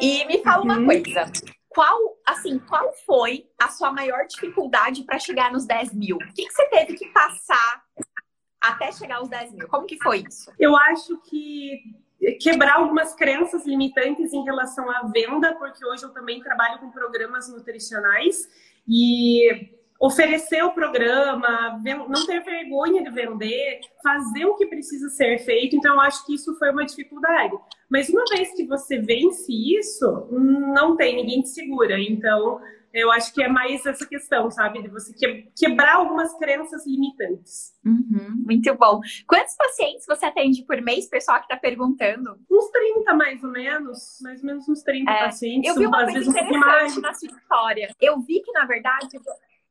E 0.00 0.26
me 0.26 0.42
fala 0.42 0.58
uhum. 0.58 0.64
uma 0.64 0.84
coisa 0.84 1.24
qual, 1.74 2.16
assim, 2.24 2.58
qual 2.58 2.92
foi 3.04 3.46
a 3.60 3.68
sua 3.68 3.92
maior 3.92 4.26
dificuldade 4.26 5.02
para 5.02 5.18
chegar 5.18 5.52
nos 5.52 5.66
10 5.66 5.92
mil? 5.92 6.16
O 6.16 6.34
que, 6.34 6.46
que 6.46 6.52
você 6.52 6.66
teve 6.68 6.94
que 6.94 7.08
passar 7.08 7.84
até 8.60 8.92
chegar 8.92 9.16
aos 9.16 9.28
10 9.28 9.52
mil? 9.52 9.68
Como 9.68 9.86
que 9.86 9.98
foi 10.02 10.24
isso? 10.26 10.52
Eu 10.58 10.76
acho 10.76 11.18
que 11.28 11.82
quebrar 12.40 12.76
algumas 12.76 13.14
crenças 13.14 13.66
limitantes 13.66 14.32
em 14.32 14.44
relação 14.44 14.88
à 14.90 15.02
venda, 15.02 15.54
porque 15.56 15.84
hoje 15.84 16.04
eu 16.04 16.10
também 16.10 16.40
trabalho 16.40 16.78
com 16.78 16.90
programas 16.90 17.48
nutricionais 17.48 18.48
e 18.88 19.73
oferecer 20.00 20.62
o 20.62 20.72
programa, 20.72 21.80
não 22.08 22.26
ter 22.26 22.40
vergonha 22.40 23.02
de 23.02 23.10
vender, 23.10 23.80
fazer 24.02 24.44
o 24.44 24.56
que 24.56 24.66
precisa 24.66 25.08
ser 25.08 25.38
feito. 25.38 25.76
Então, 25.76 25.94
eu 25.94 26.00
acho 26.00 26.24
que 26.26 26.34
isso 26.34 26.54
foi 26.58 26.70
uma 26.70 26.84
dificuldade. 26.84 27.56
Mas 27.88 28.08
uma 28.08 28.24
vez 28.26 28.52
que 28.54 28.66
você 28.66 28.98
vence 28.98 29.52
isso, 29.52 30.28
não 30.30 30.96
tem 30.96 31.16
ninguém 31.16 31.42
te 31.42 31.50
segura. 31.50 31.98
Então, 31.98 32.60
eu 32.94 33.10
acho 33.10 33.34
que 33.34 33.42
é 33.42 33.48
mais 33.48 33.84
essa 33.84 34.06
questão, 34.06 34.48
sabe? 34.52 34.80
De 34.80 34.88
você 34.88 35.12
quebrar 35.56 35.96
algumas 35.96 36.32
crenças 36.38 36.86
limitantes. 36.86 37.74
Uhum, 37.84 38.44
muito 38.46 38.72
bom. 38.76 39.00
Quantos 39.26 39.56
pacientes 39.56 40.06
você 40.06 40.26
atende 40.26 40.62
por 40.64 40.80
mês, 40.80 41.08
pessoal 41.08 41.38
que 41.38 41.44
está 41.44 41.56
perguntando? 41.56 42.38
Uns 42.48 42.70
30, 42.70 43.14
mais 43.14 43.42
ou 43.42 43.50
menos. 43.50 44.18
Mais 44.22 44.40
ou 44.40 44.46
menos 44.46 44.68
uns 44.68 44.82
30 44.82 45.10
é, 45.10 45.24
pacientes. 45.24 45.68
Eu 45.68 45.74
vi 45.74 45.86
uma 45.86 46.04
coisa 46.04 46.30
interessante 46.30 47.00
na 47.00 47.14
sua 47.14 47.28
história. 47.28 47.88
Eu 48.00 48.20
vi 48.20 48.40
que, 48.40 48.52
na 48.52 48.64
verdade, 48.64 49.20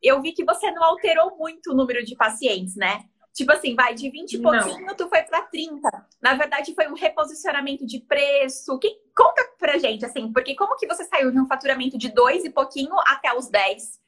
eu 0.04 0.22
vi 0.22 0.34
que 0.34 0.44
você 0.44 0.70
não 0.72 0.84
alterou 0.84 1.38
muito 1.38 1.72
o 1.72 1.76
número 1.76 2.04
de 2.04 2.16
pacientes, 2.16 2.76
né? 2.76 3.06
Tipo 3.34 3.52
assim, 3.52 3.74
vai 3.74 3.96
de 3.96 4.10
20 4.12 4.34
e 4.34 4.42
pouquinho, 4.42 4.86
não. 4.86 4.96
tu 4.96 5.10
foi 5.10 5.24
para 5.24 5.42
30. 5.44 5.90
Na 6.22 6.36
verdade, 6.36 6.76
foi 6.76 6.88
um 6.88 6.94
reposicionamento 6.94 7.84
de 7.84 8.00
preço. 8.00 8.78
Que, 8.78 8.96
conta 9.16 9.44
pra 9.58 9.80
gente, 9.80 10.06
assim, 10.06 10.32
porque 10.32 10.56
como 10.56 10.76
que 10.76 10.86
você 10.86 11.04
saiu 11.06 11.32
de 11.32 11.40
um 11.40 11.48
faturamento 11.48 11.98
de 11.98 12.10
2 12.10 12.46
e 12.46 12.52
pouquinho 12.52 12.94
até 13.08 13.36
os 13.36 13.50
10? 13.50 14.03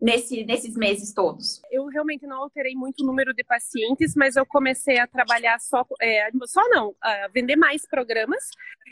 Nesse, 0.00 0.44
nesses 0.44 0.74
meses 0.74 1.12
todos? 1.12 1.60
Eu 1.70 1.86
realmente 1.86 2.26
não 2.26 2.38
alterei 2.38 2.74
muito 2.74 3.02
o 3.02 3.06
número 3.06 3.34
de 3.34 3.44
pacientes, 3.44 4.14
mas 4.16 4.36
eu 4.36 4.46
comecei 4.46 4.98
a 4.98 5.06
trabalhar 5.06 5.58
só, 5.60 5.84
é, 6.00 6.30
só 6.46 6.68
não, 6.68 6.94
a 7.00 7.28
vender 7.28 7.56
mais 7.56 7.86
programas 7.86 8.44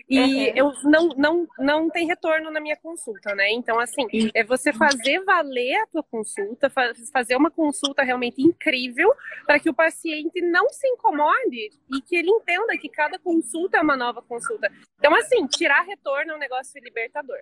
e 0.09 0.19
uhum. 0.19 0.53
eu 0.55 0.73
não, 0.85 1.09
não, 1.17 1.49
não 1.59 1.91
tem 1.91 2.07
retorno 2.07 2.51
na 2.51 2.61
minha 2.61 2.77
consulta, 2.77 3.35
né? 3.35 3.51
Então, 3.53 3.79
assim, 3.79 4.07
é 4.35 4.43
você 4.43 4.73
fazer 4.73 5.23
valer 5.25 5.77
a 5.83 5.87
tua 5.87 6.03
consulta, 6.03 6.71
fazer 7.13 7.37
uma 7.37 7.51
consulta 7.51 8.03
realmente 8.03 8.41
incrível 8.43 9.13
para 9.47 9.59
que 9.59 9.69
o 9.69 9.75
paciente 9.75 10.41
não 10.41 10.69
se 10.71 10.87
incomode 10.89 11.71
e 11.93 12.01
que 12.03 12.17
ele 12.17 12.31
entenda 12.31 12.79
que 12.79 12.89
cada 12.89 13.19
consulta 13.19 13.79
é 13.79 13.81
uma 13.81 13.97
nova 13.97 14.23
consulta. 14.23 14.71
Então, 14.99 15.15
assim, 15.15 15.47
tirar 15.47 15.83
retorno 15.83 16.33
é 16.33 16.37
um 16.37 16.39
negócio 16.39 16.81
libertador. 16.83 17.39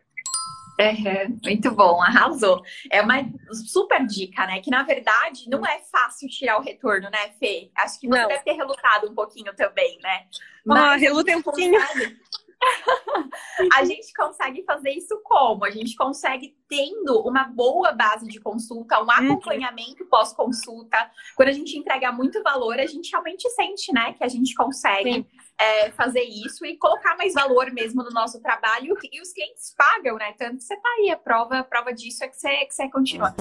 Uhum, 0.79 1.39
muito 1.43 1.71
bom, 1.71 2.03
arrasou. 2.03 2.63
É 2.91 3.01
uma 3.01 3.17
super 3.53 4.07
dica, 4.07 4.47
né? 4.47 4.61
Que 4.61 4.71
na 4.71 4.83
verdade 4.83 5.49
não 5.49 5.65
é 5.65 5.79
fácil 5.91 6.29
tirar 6.29 6.59
o 6.59 6.63
retorno, 6.63 7.09
né, 7.11 7.31
Fê? 7.41 7.71
Acho 7.77 7.99
que 7.99 8.07
você 8.07 8.21
não. 8.21 8.29
deve 8.29 8.45
ter 8.45 8.53
relutado 8.53 9.11
um 9.11 9.15
pouquinho 9.15 9.55
também, 9.55 9.99
né? 10.03 10.27
Mas, 10.65 10.79
ah, 10.79 10.97
relutei 10.97 11.35
um 11.35 11.43
pouquinho. 11.43 11.81
a 13.75 13.85
gente 13.85 14.13
consegue 14.13 14.63
fazer 14.65 14.91
isso 14.91 15.21
como? 15.25 15.65
A 15.65 15.71
gente 15.71 15.95
consegue 15.95 16.57
tendo 16.69 17.21
uma 17.21 17.45
boa 17.45 17.93
base 17.93 18.27
de 18.27 18.41
consulta, 18.41 18.99
um 18.99 19.03
uhum. 19.03 19.11
acompanhamento 19.11 20.05
pós-consulta. 20.07 21.11
Quando 21.37 21.49
a 21.49 21.53
gente 21.53 21.77
entrega 21.77 22.11
muito 22.13 22.43
valor, 22.43 22.79
a 22.79 22.87
gente 22.87 23.11
realmente 23.11 23.49
sente, 23.51 23.93
né, 23.93 24.15
que 24.15 24.25
a 24.25 24.29
gente 24.29 24.55
consegue 24.55 25.27
é, 25.59 25.91
fazer 25.93 26.23
isso 26.23 26.65
e 26.67 26.77
colocar 26.77 27.17
mais 27.17 27.35
valor 27.35 27.71
mesmo 27.73 28.03
no 28.03 28.11
nosso 28.11 28.41
trabalho. 28.41 28.97
E 29.13 29.21
os 29.21 29.33
clientes 29.33 29.75
pagam, 29.77 30.17
né? 30.17 30.33
Tanto 30.39 30.57
que 30.57 30.65
você 30.65 30.77
tá 30.77 30.89
aí, 30.99 31.11
a 31.11 31.17
prova, 31.17 31.59
a 31.59 31.65
prova 31.65 31.93
disso 31.93 32.25
é 32.25 32.29
que 32.29 32.37
você, 32.37 32.67
que 32.67 32.75
você 32.75 32.91
continua. 32.91 33.35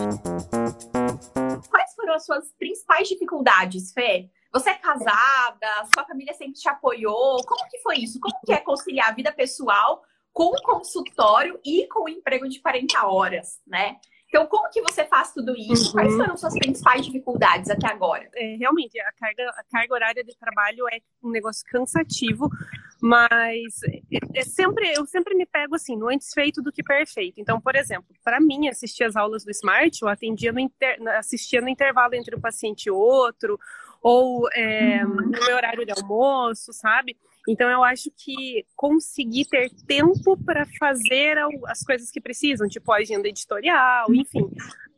Quais 1.69 1.95
foram 1.95 2.13
as 2.13 2.25
suas 2.25 2.51
principais 2.53 3.07
dificuldades, 3.07 3.91
Fê? 3.91 4.29
Você 4.55 4.69
é 4.69 4.75
casada? 4.75 5.67
Sua 5.93 6.05
família 6.05 6.33
sempre 6.33 6.53
te 6.53 6.69
apoiou? 6.69 7.43
Como 7.45 7.69
que 7.69 7.77
foi 7.79 7.97
isso? 7.97 8.21
Como 8.21 8.39
que 8.45 8.53
é 8.53 8.62
conciliar 8.62 9.09
a 9.09 9.13
vida 9.13 9.29
pessoal 9.33 10.01
com 10.31 10.45
o 10.45 10.62
consultório 10.62 11.59
e 11.65 11.85
com 11.88 12.05
o 12.05 12.09
emprego 12.09 12.47
de 12.47 12.62
40 12.62 13.05
horas, 13.05 13.62
né? 13.67 13.97
Então, 14.29 14.47
como 14.47 14.69
que 14.69 14.81
você 14.81 15.05
faz 15.05 15.33
tudo 15.33 15.53
isso? 15.57 15.91
Quais 15.91 16.13
uhum. 16.13 16.19
foram 16.19 16.38
suas 16.38 16.53
principais 16.57 17.05
dificuldades 17.05 17.69
até 17.69 17.88
agora? 17.88 18.29
É, 18.33 18.55
realmente, 18.55 18.97
a 19.00 19.12
carga, 19.12 19.50
a 19.50 19.63
carga 19.69 19.93
horária 19.93 20.24
de 20.24 20.38
trabalho 20.38 20.85
é 20.89 21.00
um 21.21 21.29
negócio 21.29 21.65
cansativo, 21.67 22.50
mas 23.01 23.81
é, 23.83 24.39
é 24.39 24.43
sempre, 24.43 24.93
eu 24.93 25.05
sempre 25.05 25.35
me 25.35 25.45
pego 25.45 25.75
assim, 25.75 25.97
no 25.97 26.09
antes 26.09 26.33
feito 26.33 26.62
do 26.62 26.71
que 26.71 26.81
perfeito. 26.81 27.39
Então, 27.39 27.59
por 27.59 27.75
exemplo, 27.75 28.07
para 28.24 28.39
mim, 28.39 28.67
assistir 28.69 29.03
as 29.03 29.15
aulas 29.15 29.43
do 29.43 29.51
Smart, 29.51 30.01
eu 30.01 30.07
atendia 30.07 30.51
no 30.51 30.59
inter, 30.59 30.97
assistia 31.17 31.62
no 31.62 31.69
intervalo 31.69 32.15
entre 32.15 32.35
um 32.35 32.41
paciente 32.41 32.88
e 32.88 32.91
outro, 32.91 33.59
ou 34.07 34.47
é, 34.53 35.03
uhum. 35.03 35.15
no 35.15 35.31
meu 35.31 35.55
horário 35.55 35.83
de 35.83 35.91
almoço, 35.91 36.71
sabe? 36.71 37.17
Então 37.50 37.67
eu 37.67 37.83
acho 37.83 38.12
que 38.15 38.63
conseguir 38.75 39.45
ter 39.45 39.71
tempo 39.88 40.38
para 40.45 40.63
fazer 40.77 41.39
as 41.65 41.81
coisas 41.81 42.12
que 42.12 42.21
precisam, 42.21 42.67
tipo 42.67 42.91
a 42.91 42.97
agenda 42.97 43.27
editorial, 43.27 44.13
enfim. 44.13 44.47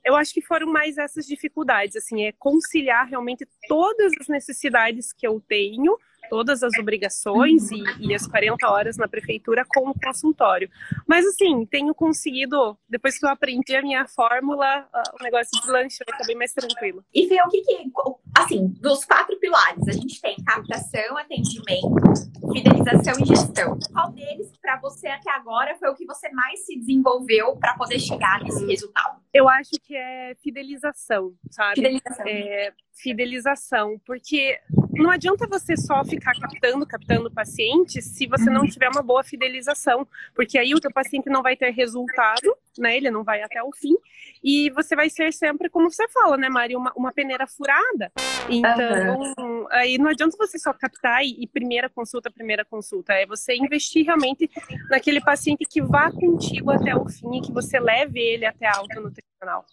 Eu 0.03 0.13
acho 0.13 0.33
que 0.33 0.41
foram 0.41 0.67
mais 0.67 0.97
essas 0.97 1.25
dificuldades, 1.25 1.95
assim, 1.95 2.25
é 2.25 2.33
conciliar 2.33 3.07
realmente 3.07 3.47
todas 3.69 4.11
as 4.19 4.27
necessidades 4.27 5.13
que 5.13 5.25
eu 5.25 5.41
tenho 5.47 5.97
todas 6.29 6.63
as 6.63 6.74
obrigações 6.79 7.72
e, 7.72 7.84
e, 8.00 8.13
as 8.13 8.27
40 8.27 8.69
horas 8.69 8.98
na 8.98 9.07
prefeitura 9.07 9.65
com 9.67 9.89
o 9.89 9.93
consultório. 9.93 10.69
Mas, 11.05 11.25
assim, 11.25 11.65
tenho 11.65 11.93
conseguido, 11.93 12.77
depois 12.88 13.17
que 13.17 13.25
eu 13.25 13.29
aprendi 13.29 13.75
a 13.75 13.81
minha 13.81 14.07
fórmula, 14.07 14.88
o 15.19 15.24
negócio 15.24 15.60
de 15.62 15.67
lanche 15.69 15.98
vai 16.05 16.13
ficar 16.13 16.27
bem 16.27 16.36
mais 16.36 16.53
tranquilo. 16.53 17.03
E 17.13 17.27
ver 17.27 17.41
o 17.41 17.50
que, 17.50 17.62
que, 17.62 17.91
assim, 18.38 18.67
dos 18.79 19.05
quatro 19.05 19.38
pilares, 19.39 19.88
a 19.88 19.91
gente 19.91 20.22
tem 20.22 20.36
captação, 20.46 21.17
atendimento, 21.17 22.27
fidelização 22.53 23.13
e 23.22 23.25
gestão. 23.25 23.77
Qual 23.91 24.12
deles, 24.12 24.51
para 24.62 24.79
você 24.79 25.07
até 25.07 25.31
agora, 25.31 25.75
foi 25.77 25.89
o 25.89 25.96
que 25.96 26.05
você 26.05 26.29
mais 26.29 26.65
se 26.65 26.77
desenvolveu 26.77 27.55
para 27.57 27.75
poder 27.75 28.00
chegar 28.00 28.41
nesse 28.43 28.65
resultado? 28.65 29.22
Eu 29.34 29.48
acho 29.48 29.72
que 29.84 29.96
é 29.96 30.36
fidelização, 30.41 31.34
sabe? 31.51 31.75
Fidelização. 31.75 32.25
É, 32.27 32.74
fidelização, 32.93 34.00
porque 34.05 34.60
não 34.97 35.09
adianta 35.09 35.47
você 35.47 35.77
só 35.77 36.03
ficar 36.03 36.33
captando, 36.39 36.85
captando 36.85 37.31
pacientes 37.31 38.05
se 38.05 38.27
você 38.27 38.49
não 38.49 38.61
uhum. 38.61 38.67
tiver 38.67 38.89
uma 38.89 39.01
boa 39.01 39.23
fidelização, 39.23 40.07
porque 40.35 40.57
aí 40.57 40.73
o 40.73 40.79
teu 40.79 40.91
paciente 40.91 41.29
não 41.29 41.41
vai 41.41 41.55
ter 41.55 41.71
resultado, 41.71 42.55
né? 42.77 42.97
Ele 42.97 43.09
não 43.09 43.23
vai 43.23 43.41
até 43.41 43.61
o 43.61 43.71
fim 43.71 43.95
e 44.43 44.69
você 44.71 44.95
vai 44.95 45.09
ser 45.09 45.33
sempre, 45.33 45.69
como 45.69 45.89
você 45.89 46.07
fala, 46.09 46.37
né, 46.37 46.49
Mari, 46.49 46.75
uma, 46.75 46.91
uma 46.95 47.11
peneira 47.11 47.47
furada. 47.47 48.11
Então, 48.49 49.33
uhum. 49.37 49.67
aí 49.71 49.97
não 49.97 50.09
adianta 50.09 50.37
você 50.37 50.57
só 50.59 50.73
captar 50.73 51.23
e, 51.23 51.43
e 51.43 51.47
primeira 51.47 51.89
consulta, 51.89 52.31
primeira 52.31 52.63
consulta, 52.63 53.13
é 53.13 53.25
você 53.25 53.55
investir 53.55 54.05
realmente 54.05 54.49
naquele 54.89 55.21
paciente 55.21 55.65
que 55.69 55.81
vá 55.81 56.11
contigo 56.11 56.71
até 56.71 56.95
o 56.95 57.07
fim 57.07 57.37
e 57.37 57.41
que 57.41 57.51
você 57.51 57.79
leve 57.79 58.19
ele 58.19 58.45
até 58.45 58.67
a 58.67 58.77
alta 58.77 58.99
nutricional. 58.99 59.65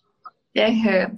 Uhum. 0.56 1.16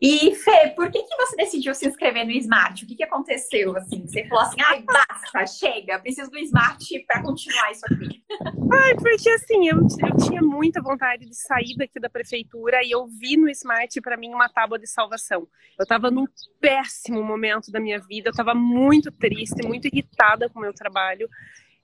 E 0.00 0.34
Fê, 0.34 0.70
por 0.74 0.90
que, 0.90 1.04
que 1.04 1.16
você 1.16 1.36
decidiu 1.36 1.72
se 1.72 1.86
inscrever 1.86 2.24
no 2.26 2.32
Smart? 2.32 2.84
O 2.84 2.88
que, 2.88 2.96
que 2.96 3.04
aconteceu? 3.04 3.76
Assim, 3.76 4.04
você 4.04 4.26
falou 4.26 4.42
assim, 4.42 4.60
ai, 4.60 4.82
basta, 4.82 5.46
chega, 5.46 6.00
preciso 6.00 6.30
do 6.30 6.38
Smart 6.38 6.84
para 7.06 7.22
continuar 7.22 7.70
isso 7.70 7.86
aqui. 7.86 8.24
Ai, 8.72 8.94
porque 8.96 9.30
assim, 9.30 9.68
eu, 9.68 9.76
eu 9.76 10.26
tinha 10.26 10.42
muita 10.42 10.82
vontade 10.82 11.26
de 11.26 11.36
sair 11.36 11.76
daqui 11.76 12.00
da 12.00 12.10
prefeitura 12.10 12.80
e 12.82 12.90
eu 12.90 13.06
vi 13.06 13.36
no 13.36 13.48
Smart 13.50 14.00
para 14.00 14.16
mim 14.16 14.30
uma 14.30 14.48
tábua 14.48 14.80
de 14.80 14.88
salvação. 14.88 15.46
Eu 15.78 15.84
estava 15.84 16.10
num 16.10 16.26
péssimo 16.60 17.22
momento 17.22 17.70
da 17.70 17.78
minha 17.78 18.00
vida, 18.00 18.28
eu 18.28 18.32
estava 18.32 18.52
muito 18.52 19.12
triste, 19.12 19.64
muito 19.64 19.86
irritada 19.86 20.48
com 20.48 20.58
o 20.58 20.62
meu 20.62 20.74
trabalho. 20.74 21.28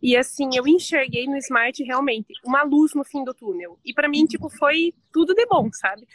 E 0.01 0.17
assim, 0.17 0.51
eu 0.55 0.67
enxerguei 0.67 1.27
no 1.27 1.37
Smart 1.37 1.83
realmente 1.83 2.33
uma 2.45 2.63
luz 2.63 2.95
no 2.95 3.05
fim 3.05 3.25
do 3.25 3.35
túnel. 3.35 3.79
E 3.85 3.93
para 3.93 4.09
mim, 4.09 4.27
tipo, 4.27 4.49
foi 4.49 4.95
tudo 5.13 5.35
de 5.35 5.45
bom, 5.47 5.69
sabe? 5.73 6.07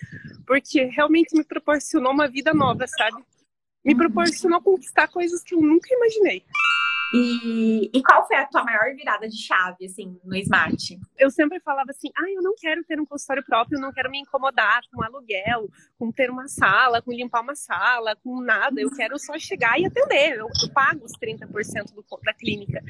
Porque 0.48 0.86
realmente 0.86 1.36
me 1.36 1.44
proporcionou 1.44 2.14
uma 2.14 2.28
vida 2.28 2.54
nova, 2.54 2.88
sabe? 2.88 3.22
Me 3.84 3.94
proporcionou 3.94 4.62
conquistar 4.62 5.10
coisas 5.10 5.44
que 5.44 5.54
eu 5.54 5.62
nunca 5.62 5.94
imaginei. 5.94 6.44
E, 7.14 7.92
e 7.94 8.02
qual 8.02 8.26
foi 8.26 8.38
a 8.38 8.48
tua 8.48 8.64
maior 8.64 8.92
virada 8.96 9.30
de 9.30 9.38
chave, 9.38 9.86
assim, 9.86 10.20
no 10.24 10.36
Smart? 10.38 11.00
Eu 11.16 11.30
sempre 11.30 11.60
falava 11.60 11.92
assim, 11.92 12.10
ah, 12.18 12.32
eu 12.32 12.42
não 12.42 12.56
quero 12.56 12.84
ter 12.86 13.00
um 13.00 13.06
consultório 13.06 13.46
próprio, 13.46 13.78
eu 13.78 13.82
não 13.82 13.94
quero 13.94 14.10
me 14.10 14.20
incomodar 14.20 14.82
com 14.92 15.04
aluguel, 15.04 15.70
com 16.00 16.12
ter 16.12 16.32
uma 16.32 16.48
sala, 16.48 17.04
com 17.04 17.12
limpar 17.12 17.42
uma 17.42 17.56
sala, 17.56 18.16
com 18.16 18.42
nada. 18.42 18.82
Eu 18.82 18.90
quero 18.90 19.20
só 19.20 19.38
chegar 19.38 19.80
e 19.80 19.86
atender. 19.86 20.40
Eu, 20.40 20.48
eu 20.48 20.74
pago 20.74 21.06
os 21.06 21.12
30% 21.14 21.94
do, 21.94 22.04
da 22.24 22.34
clínica. 22.34 22.82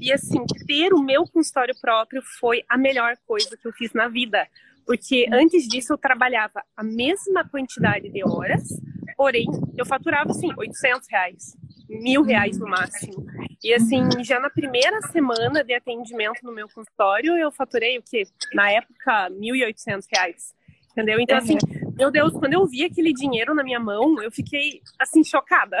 E 0.00 0.10
assim, 0.10 0.42
ter 0.66 0.94
o 0.94 1.02
meu 1.02 1.26
consultório 1.26 1.74
próprio 1.78 2.22
foi 2.40 2.64
a 2.66 2.78
melhor 2.78 3.14
coisa 3.26 3.58
que 3.58 3.68
eu 3.68 3.72
fiz 3.72 3.92
na 3.92 4.08
vida. 4.08 4.48
Porque 4.86 5.28
antes 5.30 5.68
disso 5.68 5.92
eu 5.92 5.98
trabalhava 5.98 6.62
a 6.74 6.82
mesma 6.82 7.46
quantidade 7.46 8.08
de 8.08 8.24
horas, 8.24 8.68
porém 9.16 9.46
eu 9.76 9.84
faturava 9.84 10.30
assim 10.30 10.48
800 10.56 11.08
reais, 11.10 11.56
mil 11.88 12.22
reais 12.22 12.56
no 12.58 12.68
máximo. 12.68 13.26
E 13.66 13.74
assim, 13.74 14.08
já 14.22 14.38
na 14.38 14.48
primeira 14.48 15.02
semana 15.10 15.64
de 15.64 15.74
atendimento 15.74 16.38
no 16.44 16.52
meu 16.52 16.68
consultório, 16.68 17.36
eu 17.36 17.50
faturei 17.50 17.98
o 17.98 18.02
quê? 18.02 18.22
Na 18.54 18.70
época, 18.70 19.28
1.800 19.28 20.04
reais. 20.08 20.54
Entendeu? 20.92 21.18
Então, 21.18 21.36
assim, 21.36 21.58
meu 21.98 22.08
Deus, 22.12 22.32
quando 22.34 22.52
eu 22.52 22.64
vi 22.64 22.84
aquele 22.84 23.12
dinheiro 23.12 23.56
na 23.56 23.64
minha 23.64 23.80
mão, 23.80 24.22
eu 24.22 24.30
fiquei, 24.30 24.80
assim, 25.00 25.24
chocada. 25.24 25.80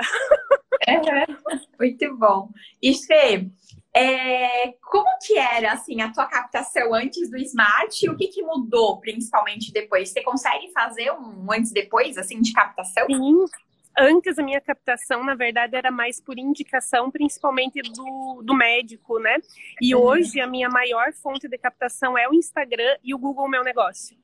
É, 0.86 1.00
muito 1.78 2.16
bom. 2.18 2.50
E 2.82 2.92
Fê, 2.92 3.48
é, 3.94 4.72
como 4.82 5.08
que 5.24 5.38
era, 5.38 5.72
assim, 5.72 6.00
a 6.00 6.12
tua 6.12 6.26
captação 6.26 6.92
antes 6.92 7.30
do 7.30 7.38
Smart 7.38 8.04
e 8.04 8.10
o 8.10 8.16
que 8.16 8.26
que 8.26 8.42
mudou, 8.42 9.00
principalmente 9.00 9.72
depois? 9.72 10.10
Você 10.10 10.22
consegue 10.22 10.72
fazer 10.72 11.12
um 11.12 11.46
antes 11.52 11.70
e 11.70 11.74
depois, 11.74 12.18
assim, 12.18 12.40
de 12.40 12.52
captação? 12.52 13.06
Sim, 13.06 13.44
Antes 13.98 14.38
a 14.38 14.42
minha 14.42 14.60
captação, 14.60 15.24
na 15.24 15.34
verdade, 15.34 15.74
era 15.74 15.90
mais 15.90 16.20
por 16.20 16.38
indicação, 16.38 17.10
principalmente 17.10 17.80
do, 17.80 18.42
do 18.44 18.54
médico, 18.54 19.18
né? 19.18 19.38
E 19.80 19.94
uhum. 19.94 20.02
hoje 20.02 20.38
a 20.38 20.46
minha 20.46 20.68
maior 20.68 21.12
fonte 21.14 21.48
de 21.48 21.56
captação 21.56 22.16
é 22.16 22.28
o 22.28 22.34
Instagram 22.34 22.96
e 23.02 23.14
o 23.14 23.18
Google 23.18 23.48
Meu 23.48 23.64
Negócio. 23.64 24.16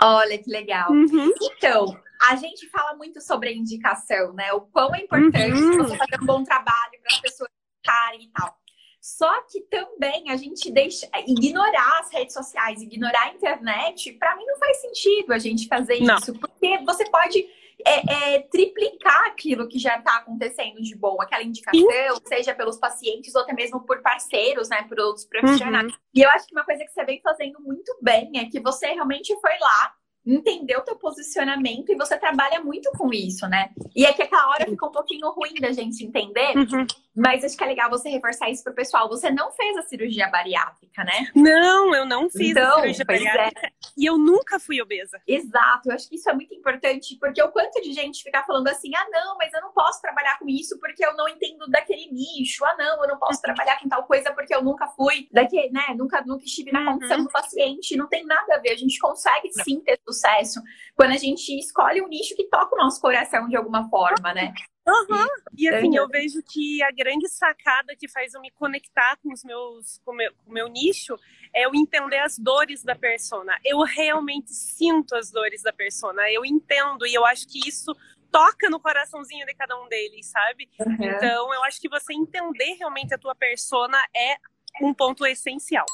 Olha 0.00 0.38
que 0.38 0.50
legal. 0.50 0.90
Uhum. 0.90 1.30
Então, 1.42 1.94
a 2.30 2.36
gente 2.36 2.66
fala 2.70 2.94
muito 2.94 3.20
sobre 3.20 3.50
a 3.50 3.52
indicação, 3.52 4.32
né? 4.32 4.52
O 4.54 4.62
quão 4.62 4.94
é 4.94 5.00
importante 5.00 5.60
uhum. 5.60 5.78
você 5.78 5.96
fazer 5.96 6.22
um 6.22 6.26
bom 6.26 6.42
trabalho 6.42 6.98
para 7.02 7.12
as 7.12 7.20
pessoas 7.20 7.50
ficarem 7.76 8.24
e 8.24 8.28
tal. 8.30 8.56
Só 8.98 9.42
que 9.42 9.60
também 9.62 10.30
a 10.30 10.36
gente 10.36 10.70
deixa 10.70 11.08
ignorar 11.26 12.00
as 12.00 12.12
redes 12.12 12.32
sociais, 12.32 12.80
ignorar 12.80 13.24
a 13.24 13.34
internet, 13.34 14.12
para 14.12 14.36
mim 14.36 14.46
não 14.46 14.56
faz 14.58 14.80
sentido 14.80 15.32
a 15.32 15.38
gente 15.38 15.66
fazer 15.66 16.00
não. 16.00 16.16
isso, 16.16 16.32
porque 16.38 16.78
você 16.78 17.04
pode 17.10 17.44
é, 17.86 18.34
é, 18.34 18.40
triplicar 18.40 19.26
aquilo 19.26 19.68
que 19.68 19.78
já 19.78 19.98
está 19.98 20.16
acontecendo 20.18 20.80
de 20.80 20.96
bom, 20.96 21.20
aquela 21.20 21.42
indicação, 21.42 22.16
Sim. 22.16 22.26
seja 22.26 22.54
pelos 22.54 22.78
pacientes 22.78 23.34
ou 23.34 23.42
até 23.42 23.52
mesmo 23.52 23.80
por 23.80 24.00
parceiros, 24.02 24.68
né, 24.68 24.82
por 24.88 24.98
outros 25.00 25.24
profissionais. 25.24 25.92
Uhum. 25.92 25.98
E 26.14 26.22
eu 26.22 26.30
acho 26.30 26.46
que 26.46 26.54
uma 26.54 26.64
coisa 26.64 26.84
que 26.84 26.92
você 26.92 27.04
vem 27.04 27.20
fazendo 27.22 27.60
muito 27.60 27.96
bem 28.02 28.30
é 28.36 28.44
que 28.46 28.60
você 28.60 28.86
realmente 28.88 29.34
foi 29.40 29.58
lá 29.60 29.94
entender 30.24 30.76
o 30.76 30.82
teu 30.82 30.96
posicionamento 30.96 31.90
e 31.90 31.96
você 31.96 32.16
trabalha 32.16 32.60
muito 32.62 32.90
com 32.92 33.12
isso, 33.12 33.46
né? 33.48 33.70
E 33.94 34.06
é 34.06 34.12
que 34.12 34.22
aquela 34.22 34.50
hora 34.50 34.64
fica 34.66 34.86
um 34.86 34.92
pouquinho 34.92 35.28
ruim 35.30 35.54
da 35.54 35.72
gente 35.72 36.04
entender, 36.04 36.56
uhum. 36.56 36.86
Mas 37.14 37.44
acho 37.44 37.56
que 37.56 37.64
é 37.64 37.66
legal 37.66 37.90
você 37.90 38.08
reforçar 38.08 38.48
isso 38.50 38.64
pro 38.64 38.74
pessoal. 38.74 39.08
Você 39.08 39.30
não 39.30 39.52
fez 39.52 39.76
a 39.76 39.82
cirurgia 39.82 40.28
bariátrica, 40.28 41.04
né? 41.04 41.28
Não, 41.34 41.94
eu 41.94 42.06
não 42.06 42.30
fiz 42.30 42.50
então, 42.50 42.78
a 42.78 42.80
cirurgia 42.80 43.02
é. 43.02 43.04
bariátrica. 43.04 43.66
É. 43.66 43.70
E 43.96 44.06
eu 44.06 44.16
nunca 44.16 44.58
fui 44.58 44.80
obesa. 44.80 45.20
Exato, 45.26 45.90
eu 45.90 45.94
acho 45.94 46.08
que 46.08 46.16
isso 46.16 46.28
é 46.30 46.32
muito 46.32 46.54
importante, 46.54 47.16
porque 47.20 47.42
o 47.42 47.50
quanto 47.50 47.80
de 47.82 47.92
gente 47.92 48.22
ficar 48.22 48.44
falando 48.44 48.68
assim, 48.68 48.90
ah, 48.94 49.06
não, 49.10 49.36
mas 49.36 49.52
eu 49.52 49.60
não 49.60 49.72
posso 49.72 50.00
trabalhar 50.00 50.38
com 50.38 50.48
isso 50.48 50.78
porque 50.80 51.04
eu 51.04 51.14
não 51.14 51.28
entendo 51.28 51.68
daquele 51.68 52.10
nicho. 52.10 52.64
Ah, 52.64 52.74
não, 52.78 53.02
eu 53.02 53.08
não 53.08 53.18
posso 53.18 53.40
trabalhar 53.42 53.78
com 53.78 53.88
tal 53.88 54.04
coisa 54.04 54.32
porque 54.32 54.54
eu 54.54 54.62
nunca 54.62 54.86
fui 54.88 55.28
daquele, 55.30 55.70
né? 55.70 55.94
Nunca, 55.96 56.22
nunca 56.24 56.44
estive 56.44 56.72
na 56.72 56.80
uhum. 56.80 56.92
condição 56.94 57.22
do 57.22 57.30
paciente. 57.30 57.96
Não 57.96 58.08
tem 58.08 58.24
nada 58.24 58.54
a 58.54 58.58
ver. 58.58 58.70
A 58.70 58.76
gente 58.76 58.98
consegue 58.98 59.50
sim 59.62 59.80
ter 59.80 60.00
sucesso 60.08 60.60
quando 60.94 61.12
a 61.12 61.18
gente 61.18 61.58
escolhe 61.58 62.00
um 62.00 62.08
nicho 62.08 62.34
que 62.34 62.48
toca 62.48 62.74
o 62.74 62.78
nosso 62.78 63.00
coração 63.00 63.48
de 63.48 63.56
alguma 63.56 63.88
forma, 63.90 64.32
né? 64.32 64.54
Uhum. 64.86 65.26
E 65.56 65.68
assim, 65.68 65.96
eu 65.96 66.08
vejo 66.08 66.42
que 66.42 66.82
a 66.82 66.90
grande 66.90 67.28
sacada 67.28 67.94
que 67.94 68.08
faz 68.08 68.34
eu 68.34 68.40
me 68.40 68.50
conectar 68.50 69.16
com 69.22 69.32
os 69.32 69.44
meus, 69.44 70.00
com 70.04 70.12
o 70.12 70.14
meu, 70.14 70.32
com 70.44 70.52
meu 70.52 70.68
nicho 70.68 71.16
é 71.54 71.64
eu 71.64 71.74
entender 71.74 72.18
as 72.18 72.38
dores 72.38 72.82
da 72.82 72.94
persona. 72.94 73.56
Eu 73.64 73.80
realmente 73.82 74.52
sinto 74.52 75.14
as 75.14 75.30
dores 75.30 75.62
da 75.62 75.72
persona. 75.72 76.30
Eu 76.30 76.44
entendo 76.44 77.06
e 77.06 77.14
eu 77.14 77.24
acho 77.24 77.46
que 77.46 77.60
isso 77.68 77.94
toca 78.30 78.68
no 78.70 78.80
coraçãozinho 78.80 79.46
de 79.46 79.54
cada 79.54 79.78
um 79.80 79.86
deles, 79.88 80.26
sabe? 80.26 80.68
Uhum. 80.80 80.96
Então, 81.00 81.54
eu 81.54 81.62
acho 81.64 81.80
que 81.80 81.88
você 81.88 82.14
entender 82.14 82.74
realmente 82.78 83.14
a 83.14 83.18
tua 83.18 83.34
persona 83.34 83.98
é 84.16 84.36
um 84.82 84.94
ponto 84.94 85.26
essencial. 85.26 85.84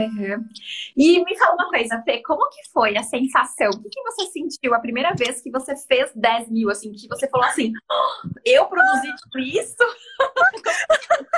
Uhum. 0.00 0.48
E 0.96 1.24
me 1.24 1.38
fala 1.38 1.54
uma 1.54 1.68
coisa, 1.68 2.02
Fê, 2.02 2.22
como 2.22 2.48
que 2.50 2.70
foi 2.72 2.96
a 2.96 3.02
sensação? 3.02 3.70
O 3.70 3.82
que, 3.82 3.88
que, 3.88 4.02
você 4.02 4.26
sentiu 4.26 4.74
a 4.74 4.80
primeira 4.80 5.14
vez 5.14 5.40
que 5.40 5.50
você 5.50 5.74
fez 5.76 6.12
10 6.14 6.50
mil, 6.50 6.70
assim, 6.70 6.92
que 6.92 7.08
você 7.08 7.28
falou 7.28 7.46
assim, 7.46 7.72
oh, 7.90 8.28
eu 8.44 8.66
produzi 8.66 9.08
tudo 9.22 9.38
isso? 9.40 9.76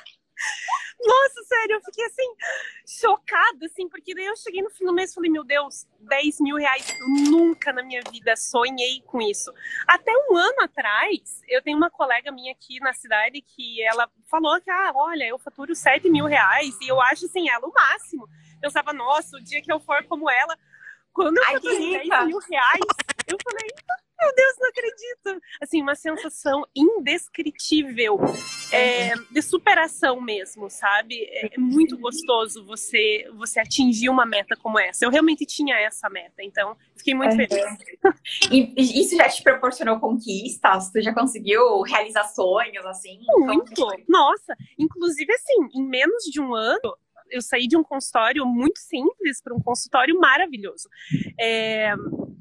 Nossa, 1.00 1.44
sério, 1.44 1.76
eu 1.76 1.80
fiquei 1.80 2.04
assim, 2.04 2.34
chocada, 2.84 3.66
assim, 3.66 3.88
porque 3.88 4.14
daí 4.14 4.26
eu 4.26 4.36
cheguei 4.36 4.62
no 4.62 4.70
fim 4.70 4.84
do 4.84 4.92
mês 4.92 5.12
e 5.12 5.14
falei, 5.14 5.30
meu 5.30 5.44
Deus, 5.44 5.86
10 6.00 6.40
mil 6.40 6.56
reais, 6.56 6.88
eu 6.90 7.30
nunca 7.30 7.72
na 7.72 7.82
minha 7.82 8.00
vida 8.10 8.34
sonhei 8.36 9.00
com 9.06 9.20
isso. 9.22 9.52
Até 9.86 10.12
um 10.28 10.36
ano 10.36 10.62
atrás, 10.62 11.40
eu 11.48 11.62
tenho 11.62 11.76
uma 11.76 11.90
colega 11.90 12.32
minha 12.32 12.52
aqui 12.52 12.80
na 12.80 12.92
cidade 12.92 13.40
que 13.40 13.80
ela 13.84 14.10
falou 14.28 14.60
que, 14.60 14.70
ah, 14.70 14.92
olha, 14.94 15.24
eu 15.24 15.38
faturo 15.38 15.74
7 15.74 16.10
mil 16.10 16.26
reais 16.26 16.76
e 16.80 16.88
eu 16.88 17.00
acho, 17.00 17.26
assim, 17.26 17.48
ela 17.48 17.66
o 17.66 17.72
máximo. 17.72 18.28
Eu 18.54 18.62
pensava, 18.62 18.92
nossa, 18.92 19.36
o 19.36 19.40
dia 19.40 19.62
que 19.62 19.72
eu 19.72 19.78
for 19.78 20.02
como 20.04 20.28
ela, 20.28 20.58
quando 21.12 21.38
eu 21.38 21.44
faturei 21.44 22.08
10 22.08 22.26
mil 22.26 22.38
reais, 22.40 22.80
eu 23.28 23.38
falei, 23.42 23.68
meu 24.20 24.34
Deus, 24.34 24.56
não 24.58 24.68
acredito. 24.68 25.07
Assim, 25.60 25.82
uma 25.82 25.94
sensação 25.94 26.64
indescritível 26.74 28.18
é, 28.72 29.14
de 29.30 29.42
superação 29.42 30.20
mesmo, 30.20 30.70
sabe? 30.70 31.16
É, 31.24 31.54
é, 31.54 31.58
muito 31.58 31.96
gostoso 31.98 32.64
você 32.64 33.28
você 33.36 33.60
atingir 33.60 34.08
uma 34.08 34.24
meta 34.24 34.56
como 34.56 34.78
essa. 34.78 35.04
Eu 35.04 35.10
realmente 35.10 35.44
tinha 35.44 35.76
essa 35.76 36.08
meta, 36.08 36.42
então 36.42 36.76
fiquei 36.96 37.14
muito 37.14 37.40
é. 37.40 37.46
feliz. 37.46 37.78
E 38.50 39.00
isso 39.00 39.16
já 39.16 39.28
te 39.28 39.42
proporcionou 39.42 39.98
conquistas? 39.98 40.90
Tu 40.90 41.02
já 41.02 41.12
conseguiu 41.12 41.82
realizar 41.82 42.24
sonhos, 42.24 42.84
assim? 42.86 43.18
Muito! 43.36 43.86
Nossa! 44.08 44.56
Inclusive, 44.78 45.32
assim, 45.32 45.68
em 45.74 45.86
menos 45.86 46.24
de 46.24 46.40
um 46.40 46.54
ano, 46.54 46.96
eu 47.30 47.42
saí 47.42 47.66
de 47.66 47.76
um 47.76 47.82
consultório 47.82 48.44
muito 48.46 48.78
simples 48.78 49.40
para 49.42 49.54
um 49.54 49.60
consultório 49.60 50.18
maravilhoso. 50.18 50.88
É, 51.38 51.92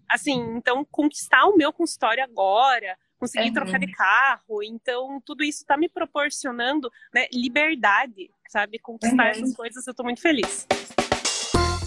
assim, 0.09 0.39
então 0.55 0.85
conquistar 0.89 1.45
o 1.45 1.55
meu 1.55 1.71
consultório 1.73 2.23
agora, 2.23 2.97
conseguir 3.17 3.47
uhum. 3.47 3.53
trocar 3.53 3.79
de 3.79 3.91
carro, 3.91 4.63
então 4.63 5.21
tudo 5.25 5.43
isso 5.43 5.61
está 5.61 5.77
me 5.77 5.89
proporcionando 5.89 6.91
né, 7.13 7.27
liberdade, 7.33 8.29
sabe? 8.47 8.79
Conquistar 8.79 9.23
uhum. 9.23 9.29
essas 9.29 9.55
coisas, 9.55 9.85
eu 9.85 9.91
estou 9.91 10.05
muito 10.05 10.21
feliz. 10.21 10.67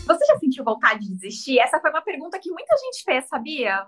Você 0.06 0.26
já 0.26 0.38
sentiu 0.38 0.64
vontade 0.64 1.00
de 1.00 1.14
desistir? 1.14 1.58
Essa 1.60 1.80
foi 1.80 1.90
uma 1.90 2.02
pergunta 2.02 2.38
que 2.38 2.50
muita 2.50 2.76
gente 2.76 3.04
fez, 3.04 3.28
sabia? 3.28 3.86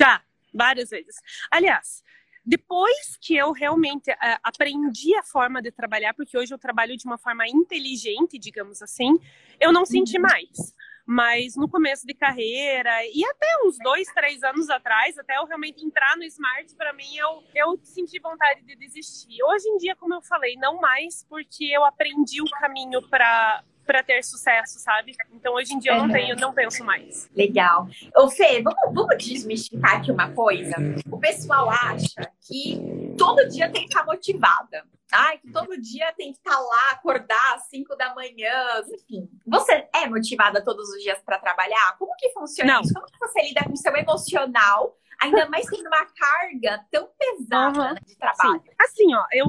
Já, 0.00 0.22
várias 0.52 0.90
vezes. 0.90 1.16
Aliás, 1.50 2.02
depois 2.44 3.18
que 3.20 3.36
eu 3.36 3.52
realmente 3.52 4.10
uh, 4.10 4.40
aprendi 4.42 5.14
a 5.16 5.22
forma 5.22 5.60
de 5.60 5.70
trabalhar, 5.70 6.14
porque 6.14 6.38
hoje 6.38 6.54
eu 6.54 6.58
trabalho 6.58 6.96
de 6.96 7.04
uma 7.04 7.18
forma 7.18 7.46
inteligente, 7.46 8.38
digamos 8.38 8.80
assim, 8.80 9.18
eu 9.60 9.70
não 9.70 9.84
senti 9.84 10.16
uhum. 10.16 10.22
mais. 10.22 10.74
Mas 11.10 11.56
no 11.56 11.66
começo 11.66 12.06
de 12.06 12.12
carreira 12.12 12.90
e 13.06 13.24
até 13.24 13.46
uns 13.64 13.78
dois, 13.78 14.06
três 14.08 14.42
anos 14.42 14.68
atrás, 14.68 15.16
até 15.16 15.38
eu 15.38 15.46
realmente 15.46 15.82
entrar 15.82 16.14
no 16.18 16.22
Smart, 16.24 16.74
para 16.76 16.92
mim, 16.92 17.16
eu, 17.16 17.42
eu 17.54 17.80
senti 17.82 18.20
vontade 18.20 18.60
de 18.60 18.76
desistir. 18.76 19.42
Hoje 19.42 19.66
em 19.70 19.78
dia, 19.78 19.96
como 19.96 20.12
eu 20.12 20.20
falei, 20.20 20.54
não 20.56 20.78
mais, 20.78 21.24
porque 21.26 21.64
eu 21.64 21.82
aprendi 21.82 22.42
o 22.42 22.50
caminho 22.60 23.00
para 23.08 23.64
para 23.86 24.02
ter 24.02 24.22
sucesso, 24.22 24.78
sabe? 24.78 25.14
Então 25.32 25.54
hoje 25.54 25.72
em 25.72 25.78
dia 25.78 25.92
eu 25.92 25.96
não 25.96 26.12
tenho, 26.12 26.36
não 26.36 26.52
penso 26.52 26.84
mais. 26.84 27.26
Legal. 27.34 27.88
Ô 28.14 28.28
Fê, 28.28 28.60
vamos, 28.60 28.78
vamos 28.92 29.16
desmistificar 29.16 29.96
aqui 29.96 30.12
uma 30.12 30.30
coisa. 30.32 30.76
O 31.10 31.18
pessoal 31.18 31.70
acha 31.70 32.30
que 32.46 32.78
todo 33.16 33.48
dia 33.48 33.72
tem 33.72 33.84
que 33.84 33.88
estar 33.88 34.04
motivada. 34.04 34.84
Ai, 35.12 35.38
que 35.38 35.50
todo 35.50 35.80
dia 35.80 36.12
tem 36.16 36.32
que 36.32 36.38
estar 36.38 36.58
lá, 36.58 36.90
acordar 36.90 37.54
às 37.54 37.68
5 37.68 37.96
da 37.96 38.14
manhã, 38.14 38.82
enfim. 38.92 39.28
Você 39.46 39.88
é 39.94 40.06
motivada 40.06 40.62
todos 40.62 40.88
os 40.90 41.02
dias 41.02 41.20
para 41.22 41.38
trabalhar? 41.38 41.96
Como 41.98 42.14
que 42.16 42.30
funciona 42.30 42.74
não. 42.74 42.80
isso? 42.82 42.92
Como 42.92 43.06
que 43.06 43.18
você 43.18 43.42
lida 43.42 43.64
com 43.64 43.72
o 43.72 43.76
seu 43.76 43.96
emocional 43.96 44.96
ainda 45.20 45.48
mais 45.48 45.66
tendo 45.66 45.86
uma 45.86 46.06
carga 46.06 46.84
tão 46.90 47.08
pesada 47.18 47.90
uhum. 47.90 47.94
de 48.06 48.16
trabalho. 48.16 48.62
Sim. 48.62 48.70
Assim, 48.80 49.14
ó, 49.14 49.24
eu, 49.32 49.46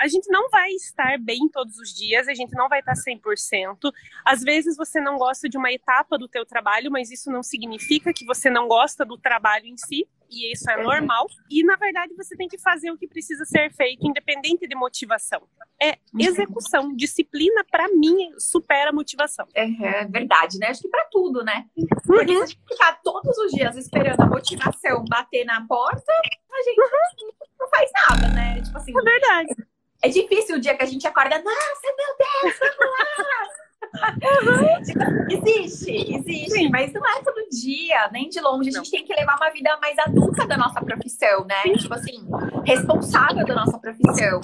a 0.00 0.08
gente 0.08 0.30
não 0.30 0.48
vai 0.48 0.70
estar 0.70 1.18
bem 1.18 1.48
todos 1.48 1.78
os 1.78 1.94
dias, 1.94 2.28
a 2.28 2.34
gente 2.34 2.54
não 2.54 2.68
vai 2.68 2.80
estar 2.80 2.94
100%. 2.94 3.92
Às 4.24 4.42
vezes 4.42 4.76
você 4.76 5.00
não 5.00 5.16
gosta 5.16 5.48
de 5.48 5.58
uma 5.58 5.72
etapa 5.72 6.16
do 6.16 6.28
teu 6.28 6.46
trabalho, 6.46 6.90
mas 6.90 7.10
isso 7.10 7.30
não 7.30 7.42
significa 7.42 8.12
que 8.12 8.24
você 8.24 8.48
não 8.48 8.68
gosta 8.68 9.04
do 9.04 9.18
trabalho 9.18 9.66
em 9.66 9.76
si 9.76 10.06
e 10.30 10.52
isso 10.52 10.70
é 10.70 10.76
uhum. 10.76 10.84
normal. 10.84 11.26
E 11.50 11.64
na 11.64 11.76
verdade 11.76 12.14
você 12.14 12.36
tem 12.36 12.48
que 12.48 12.58
fazer 12.58 12.90
o 12.90 12.98
que 12.98 13.08
precisa 13.08 13.44
ser 13.44 13.72
feito, 13.72 14.06
independente 14.06 14.66
de 14.66 14.74
motivação. 14.74 15.42
É 15.80 15.90
uhum. 16.12 16.20
execução, 16.20 16.94
disciplina 16.94 17.64
para 17.70 17.88
mim 17.88 18.32
supera 18.38 18.92
motivação. 18.92 19.46
É, 19.54 19.66
verdade, 20.04 20.58
né? 20.58 20.68
Acho 20.68 20.82
que 20.82 20.88
para 20.88 21.06
tudo, 21.10 21.44
né? 21.44 21.66
Porque 22.06 22.32
uhum. 22.32 22.38
se 22.38 22.42
a 22.42 22.46
gente 22.46 22.60
ficar 22.68 23.00
todos 23.02 23.36
os 23.38 23.52
dias 23.52 23.76
esperando 23.76 24.20
a 24.20 24.26
motivação 24.26 25.04
bater 25.08 25.44
na 25.44 25.66
porta, 25.66 26.12
a 26.12 26.62
gente 26.62 26.80
uhum. 26.80 27.30
não 27.60 27.68
faz 27.68 27.90
nada, 28.08 28.28
né? 28.34 28.60
Tipo 28.62 28.78
assim. 28.78 28.92
É 28.96 29.02
verdade. 29.02 29.54
É 30.02 30.08
difícil 30.08 30.56
o 30.56 30.60
dia 30.60 30.76
que 30.76 30.82
a 30.82 30.86
gente 30.86 31.06
acorda, 31.06 31.42
nossa, 31.42 31.94
meu 31.96 32.16
Deus, 32.18 32.58
vamos 32.58 33.18
lá! 33.18 33.58
Uhum. 33.88 35.26
Existe, 35.30 36.14
existe, 36.14 36.50
Sim. 36.50 36.70
mas 36.70 36.92
não 36.92 37.04
é 37.06 37.22
todo 37.22 37.48
dia, 37.50 38.08
nem 38.12 38.28
de 38.28 38.40
longe. 38.40 38.68
A 38.68 38.72
gente 38.72 38.76
não. 38.76 38.98
tem 38.98 39.04
que 39.04 39.14
levar 39.14 39.36
uma 39.36 39.50
vida 39.50 39.76
mais 39.80 39.98
adulta 39.98 40.46
da 40.46 40.56
nossa 40.56 40.80
profissão, 40.80 41.44
né? 41.44 41.62
Tipo 41.76 41.94
assim, 41.94 42.26
responsável 42.64 43.46
da 43.46 43.54
nossa 43.54 43.78
profissão. 43.78 44.40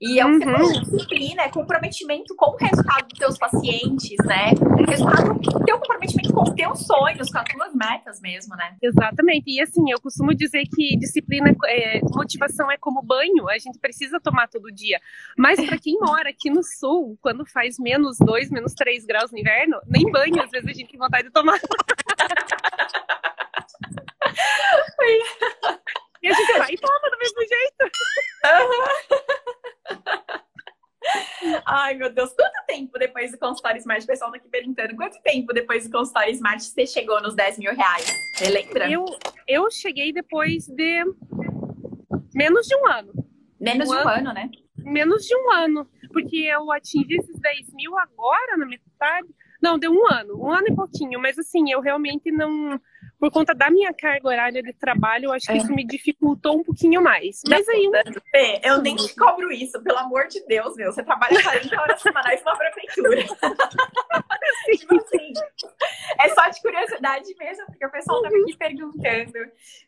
E 0.00 0.20
é 0.20 0.24
o 0.24 0.38
que 0.38 0.46
uhum. 0.46 0.82
disciplina, 0.82 1.42
é 1.42 1.48
comprometimento 1.48 2.32
com 2.36 2.52
o 2.52 2.56
resultado 2.56 3.08
dos 3.08 3.18
teus 3.18 3.36
pacientes, 3.36 4.16
né? 4.24 4.52
Resultado, 4.88 5.40
teu 5.66 5.76
comprometimento 5.80 6.32
com 6.32 6.42
os 6.42 6.50
teus 6.50 6.86
sonhos, 6.86 7.28
com 7.28 7.38
as 7.38 7.48
tuas 7.48 7.74
metas 7.74 8.20
mesmo, 8.20 8.54
né? 8.54 8.76
Exatamente. 8.80 9.50
E 9.50 9.60
assim, 9.60 9.90
eu 9.90 10.00
costumo 10.00 10.32
dizer 10.36 10.62
que 10.72 10.96
disciplina, 10.98 11.52
é, 11.66 12.00
motivação 12.14 12.70
é 12.70 12.78
como 12.78 13.02
banho, 13.02 13.48
a 13.48 13.58
gente 13.58 13.76
precisa 13.80 14.20
tomar 14.20 14.46
todo 14.46 14.70
dia. 14.70 15.00
Mas 15.36 15.58
para 15.66 15.76
quem 15.76 15.98
mora 15.98 16.30
aqui 16.30 16.48
no 16.48 16.62
sul, 16.62 17.18
quando 17.20 17.44
faz 17.44 17.76
menos 17.76 18.18
2, 18.20 18.50
menos 18.50 18.74
3 18.74 19.04
graus 19.04 19.32
no 19.32 19.38
inverno, 19.38 19.80
nem 19.84 20.08
banho 20.12 20.40
às 20.40 20.50
vezes 20.50 20.68
a 20.68 20.72
gente 20.72 20.92
tem 20.92 20.98
vontade 21.00 21.26
de 21.26 21.32
tomar. 21.32 21.58
e 26.22 26.28
a 26.28 26.32
gente 26.32 26.58
vai 26.58 26.72
e 26.72 26.78
toma 26.78 27.10
do 27.10 27.18
mesmo 27.18 27.40
jeito. 27.40 27.82
Uhum. 28.44 29.58
Ai, 31.66 31.97
meu 32.08 32.14
Deus, 32.14 32.32
quanto 32.32 32.66
tempo 32.66 32.98
depois 32.98 33.30
do 33.30 33.38
consultório 33.38 33.78
Smart? 33.78 34.02
O 34.02 34.06
pessoal 34.06 34.30
tá 34.30 34.38
aqui 34.38 34.48
perguntando, 34.48 34.96
quanto 34.96 35.20
tempo 35.22 35.52
depois 35.52 35.86
do 35.86 35.92
consultório 35.92 36.32
Smart 36.32 36.62
você 36.62 36.86
chegou 36.86 37.20
nos 37.22 37.34
10 37.34 37.58
mil 37.58 37.74
reais? 37.74 38.06
Você 38.34 38.48
lembra? 38.48 38.90
Eu, 38.90 39.04
eu 39.46 39.70
cheguei 39.70 40.12
depois 40.12 40.66
de 40.66 41.04
menos 42.34 42.66
de 42.66 42.76
um 42.76 42.86
ano. 42.88 43.12
Menos 43.60 43.88
um 43.88 43.92
de 43.92 43.96
um 43.96 44.00
ano, 44.00 44.10
ano, 44.10 44.32
né? 44.32 44.50
Menos 44.78 45.24
de 45.24 45.36
um 45.36 45.52
ano. 45.52 45.88
Porque 46.12 46.36
eu 46.36 46.72
atingi 46.72 47.16
esses 47.16 47.38
10 47.38 47.74
mil 47.74 47.98
agora, 47.98 48.56
na 48.56 48.64
metade. 48.64 49.28
Não, 49.60 49.78
deu 49.78 49.92
um 49.92 50.06
ano, 50.10 50.40
um 50.40 50.50
ano 50.50 50.68
e 50.68 50.74
pouquinho, 50.74 51.20
mas 51.20 51.38
assim, 51.38 51.70
eu 51.70 51.80
realmente 51.80 52.30
não 52.30 52.80
por 53.18 53.30
conta 53.32 53.54
da 53.54 53.70
minha 53.70 53.92
carga 53.92 54.28
horária 54.28 54.62
de 54.62 54.72
trabalho, 54.72 55.26
eu 55.26 55.32
acho 55.32 55.46
que 55.46 55.52
é. 55.52 55.56
isso 55.56 55.72
me 55.72 55.84
dificultou 55.84 56.58
um 56.58 56.62
pouquinho 56.62 57.02
mais. 57.02 57.40
Mas 57.48 57.68
aí. 57.68 57.90
Fê, 58.30 58.60
eu 58.62 58.80
nem 58.80 58.94
te 58.94 59.14
cobro 59.16 59.50
isso, 59.50 59.82
pelo 59.82 59.98
amor 59.98 60.28
de 60.28 60.44
Deus, 60.46 60.76
meu. 60.76 60.92
Você 60.92 61.02
trabalha 61.02 61.42
40 61.42 61.80
horas 61.80 62.00
semanais 62.00 62.42
na 62.44 62.56
prefeitura. 62.56 63.24
tipo 64.78 64.96
assim, 64.96 65.32
é 66.20 66.28
só 66.28 66.48
de 66.48 66.62
curiosidade 66.62 67.34
mesmo, 67.36 67.66
porque 67.66 67.86
o 67.86 67.90
pessoal 67.90 68.22
tava 68.22 68.36
aqui 68.36 68.56
perguntando. 68.56 69.38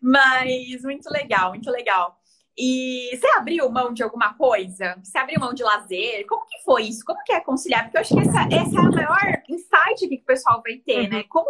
Mas 0.03 0.83
muito 0.83 1.09
legal, 1.11 1.51
muito 1.51 1.71
legal. 1.71 2.21
E 2.59 3.17
você 3.17 3.27
abriu 3.39 3.71
mão 3.71 3.93
de 3.93 4.03
alguma 4.03 4.35
coisa? 4.35 4.99
Você 5.03 5.17
abriu 5.17 5.39
mão 5.41 5.55
de 5.55 5.63
lazer? 5.63 6.27
Como 6.27 6.45
que 6.47 6.63
foi 6.65 6.83
isso? 6.83 7.05
Como 7.05 7.23
que 7.23 7.33
é 7.33 7.41
conciliar? 7.41 7.85
Porque 7.85 7.97
eu 7.97 8.01
acho 8.01 8.15
que 8.15 8.21
essa, 8.21 8.43
essa 8.51 8.77
é 8.77 8.81
a 8.81 8.91
maior 8.91 9.43
insight 9.49 10.09
que 10.09 10.17
o 10.17 10.27
pessoal 10.27 10.61
vai 10.63 10.77
ter, 10.79 11.05
uhum. 11.05 11.09
né? 11.09 11.25
Como 11.29 11.49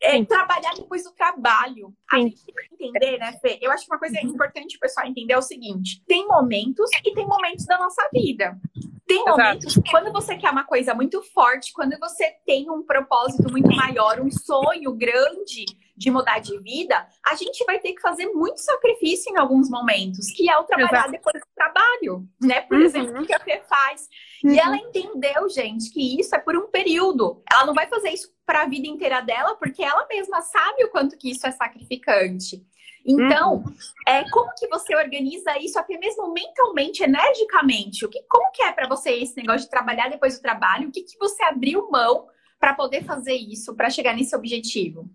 é, 0.00 0.24
trabalhar 0.24 0.74
depois 0.74 1.04
do 1.04 1.12
trabalho. 1.12 1.94
A 2.10 2.16
Sim. 2.16 2.22
gente 2.28 2.44
tem 2.44 2.54
que 2.54 2.74
entender, 2.74 3.18
né, 3.18 3.32
Fê? 3.40 3.58
Eu 3.60 3.70
acho 3.70 3.84
que 3.84 3.92
uma 3.92 3.98
coisa 3.98 4.18
importante 4.20 4.76
o 4.76 4.80
pessoal 4.80 5.06
entender 5.06 5.32
é 5.34 5.38
o 5.38 5.42
seguinte: 5.42 6.02
tem 6.06 6.26
momentos 6.26 6.90
e 7.04 7.12
tem 7.12 7.26
momentos 7.26 7.66
da 7.66 7.78
nossa 7.78 8.08
vida. 8.12 8.58
Tem 9.06 9.24
momentos 9.24 9.76
Exato. 9.76 9.90
quando 9.90 10.12
você 10.12 10.36
quer 10.36 10.50
uma 10.50 10.64
coisa 10.64 10.94
muito 10.94 11.22
forte, 11.34 11.72
quando 11.72 11.98
você 11.98 12.34
tem 12.46 12.70
um 12.70 12.82
propósito 12.82 13.50
muito 13.50 13.74
maior, 13.74 14.20
um 14.20 14.30
sonho 14.30 14.92
grande 14.94 15.66
de 15.96 16.10
mudar 16.10 16.38
de 16.38 16.58
vida, 16.58 17.06
a 17.24 17.34
gente 17.34 17.64
vai 17.64 17.78
ter 17.78 17.92
que 17.92 18.00
fazer 18.00 18.26
muito 18.26 18.58
sacrifício 18.58 19.32
em 19.32 19.38
alguns 19.38 19.68
momentos, 19.68 20.30
que 20.30 20.50
é 20.50 20.56
o 20.56 20.64
trabalhar 20.64 21.00
Exato. 21.00 21.12
depois 21.12 21.40
do 21.40 21.48
trabalho, 21.54 22.28
né? 22.40 22.62
Por 22.62 22.78
uhum. 22.78 22.84
exemplo, 22.84 23.22
o 23.22 23.26
que 23.26 23.34
a 23.34 23.40
Fê 23.40 23.62
faz. 23.68 24.08
Uhum. 24.42 24.52
E 24.52 24.58
ela 24.58 24.76
entendeu, 24.76 25.48
gente, 25.48 25.90
que 25.92 26.20
isso 26.20 26.34
é 26.34 26.38
por 26.38 26.56
um 26.56 26.68
período. 26.68 27.42
Ela 27.52 27.66
não 27.66 27.74
vai 27.74 27.86
fazer 27.88 28.10
isso 28.10 28.32
para 28.46 28.62
a 28.62 28.66
vida 28.66 28.86
inteira 28.86 29.20
dela, 29.20 29.54
porque 29.56 29.82
ela 29.82 30.06
mesma 30.08 30.40
sabe 30.40 30.84
o 30.84 30.90
quanto 30.90 31.16
que 31.16 31.30
isso 31.30 31.46
é 31.46 31.50
sacrificante. 31.50 32.64
Então, 33.04 33.56
uhum. 33.56 33.64
é, 34.06 34.28
como 34.30 34.52
que 34.56 34.68
você 34.68 34.94
organiza 34.96 35.58
isso 35.58 35.78
até 35.78 35.98
mesmo 35.98 36.32
mentalmente, 36.32 37.02
energicamente? 37.02 38.04
O 38.04 38.08
que, 38.08 38.22
como 38.28 38.50
que 38.52 38.62
é 38.62 38.72
para 38.72 38.88
você 38.88 39.10
esse 39.10 39.36
negócio 39.36 39.62
de 39.62 39.70
trabalhar 39.70 40.08
depois 40.08 40.36
do 40.36 40.42
trabalho? 40.42 40.88
O 40.88 40.92
que, 40.92 41.02
que 41.02 41.18
você 41.18 41.42
abriu 41.42 41.90
mão 41.90 42.28
para 42.58 42.74
poder 42.74 43.04
fazer 43.04 43.34
isso, 43.34 43.74
para 43.74 43.90
chegar 43.90 44.14
nesse 44.14 44.34
objetivo? 44.36 45.10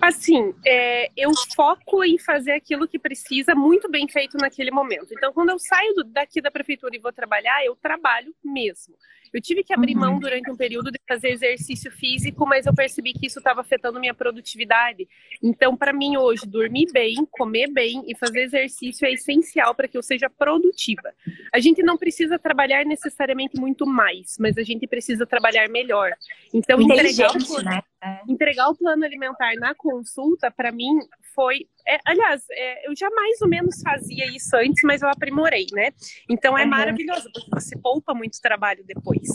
Assim, 0.00 0.54
é, 0.64 1.10
eu 1.16 1.30
foco 1.54 2.04
em 2.04 2.18
fazer 2.18 2.52
aquilo 2.52 2.86
que 2.86 2.98
precisa 2.98 3.54
muito 3.54 3.90
bem 3.90 4.06
feito 4.08 4.36
naquele 4.36 4.70
momento. 4.70 5.12
Então, 5.12 5.32
quando 5.32 5.50
eu 5.50 5.58
saio 5.58 5.94
do, 5.94 6.04
daqui 6.04 6.40
da 6.40 6.50
prefeitura 6.50 6.94
e 6.94 7.00
vou 7.00 7.12
trabalhar, 7.12 7.64
eu 7.64 7.74
trabalho 7.76 8.34
mesmo. 8.44 8.94
Eu 9.36 9.42
tive 9.42 9.62
que 9.62 9.74
abrir 9.74 9.94
uhum. 9.94 10.00
mão 10.00 10.18
durante 10.18 10.50
um 10.50 10.56
período 10.56 10.90
de 10.90 10.98
fazer 11.06 11.28
exercício 11.28 11.90
físico, 11.90 12.46
mas 12.46 12.64
eu 12.64 12.74
percebi 12.74 13.12
que 13.12 13.26
isso 13.26 13.38
estava 13.38 13.60
afetando 13.60 14.00
minha 14.00 14.14
produtividade. 14.14 15.06
Então, 15.42 15.76
para 15.76 15.92
mim 15.92 16.16
hoje, 16.16 16.46
dormir 16.46 16.86
bem, 16.90 17.16
comer 17.30 17.70
bem 17.70 18.02
e 18.06 18.16
fazer 18.16 18.44
exercício 18.44 19.06
é 19.06 19.12
essencial 19.12 19.74
para 19.74 19.88
que 19.88 19.98
eu 19.98 20.02
seja 20.02 20.30
produtiva. 20.30 21.12
A 21.52 21.60
gente 21.60 21.82
não 21.82 21.98
precisa 21.98 22.38
trabalhar 22.38 22.86
necessariamente 22.86 23.60
muito 23.60 23.84
mais, 23.84 24.38
mas 24.40 24.56
a 24.56 24.62
gente 24.62 24.86
precisa 24.86 25.26
trabalhar 25.26 25.68
melhor. 25.68 26.12
Então, 26.54 26.80
entregar 26.80 27.36
o, 27.36 27.62
né? 27.62 27.82
entregar 28.26 28.70
o 28.70 28.74
plano 28.74 29.04
alimentar 29.04 29.54
na 29.56 29.74
consulta, 29.74 30.50
para 30.50 30.72
mim, 30.72 30.98
foi. 31.36 31.68
É, 31.86 32.00
aliás, 32.04 32.42
é, 32.50 32.88
eu 32.88 32.96
já 32.96 33.08
mais 33.10 33.40
ou 33.42 33.48
menos 33.48 33.80
fazia 33.82 34.26
isso 34.34 34.56
antes, 34.56 34.82
mas 34.82 35.02
eu 35.02 35.08
aprimorei, 35.08 35.66
né? 35.72 35.92
Então 36.28 36.58
é 36.58 36.64
uhum. 36.64 36.70
maravilhoso, 36.70 37.30
porque 37.32 37.50
você 37.52 37.78
poupa 37.78 38.14
muito 38.14 38.40
trabalho 38.40 38.82
depois. 38.84 39.28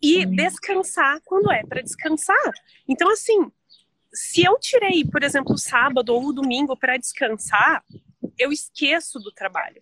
E 0.00 0.24
uhum. 0.24 0.36
descansar 0.36 1.20
quando 1.24 1.50
é 1.50 1.64
para 1.64 1.82
descansar. 1.82 2.52
Então, 2.88 3.10
assim, 3.10 3.50
se 4.12 4.44
eu 4.44 4.56
tirei, 4.58 5.04
por 5.04 5.22
exemplo, 5.22 5.54
o 5.54 5.58
sábado 5.58 6.14
ou 6.14 6.28
o 6.28 6.32
domingo 6.32 6.76
para 6.76 6.96
descansar, 6.96 7.84
eu 8.38 8.52
esqueço 8.52 9.18
do 9.18 9.32
trabalho. 9.32 9.80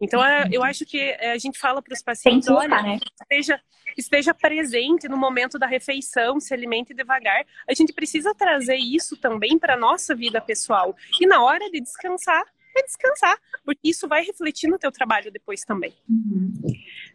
Então, 0.00 0.24
é, 0.24 0.48
eu 0.50 0.62
acho 0.62 0.86
que 0.86 0.98
é, 0.98 1.32
a 1.32 1.38
gente 1.38 1.58
fala 1.58 1.82
para 1.82 1.92
os 1.92 2.02
pacientes, 2.02 2.48
olha, 2.48 2.82
né? 2.82 2.98
esteja, 3.20 3.60
esteja 3.96 4.32
presente 4.32 5.08
no 5.08 5.16
momento 5.16 5.58
da 5.58 5.66
refeição, 5.66 6.40
se 6.40 6.54
alimente 6.54 6.94
devagar. 6.94 7.44
A 7.68 7.74
gente 7.74 7.92
precisa 7.92 8.34
trazer 8.34 8.76
isso 8.76 9.16
também 9.16 9.58
para 9.58 9.74
a 9.74 9.78
nossa 9.78 10.14
vida 10.14 10.40
pessoal. 10.40 10.96
E 11.20 11.26
na 11.26 11.42
hora 11.42 11.70
de 11.70 11.80
descansar, 11.80 12.44
é 12.76 12.82
descansar, 12.82 13.36
porque 13.64 13.88
isso 13.88 14.08
vai 14.08 14.24
refletir 14.24 14.68
no 14.68 14.78
teu 14.78 14.92
trabalho 14.92 15.30
depois 15.30 15.62
também. 15.62 15.92
Uhum. 16.08 16.52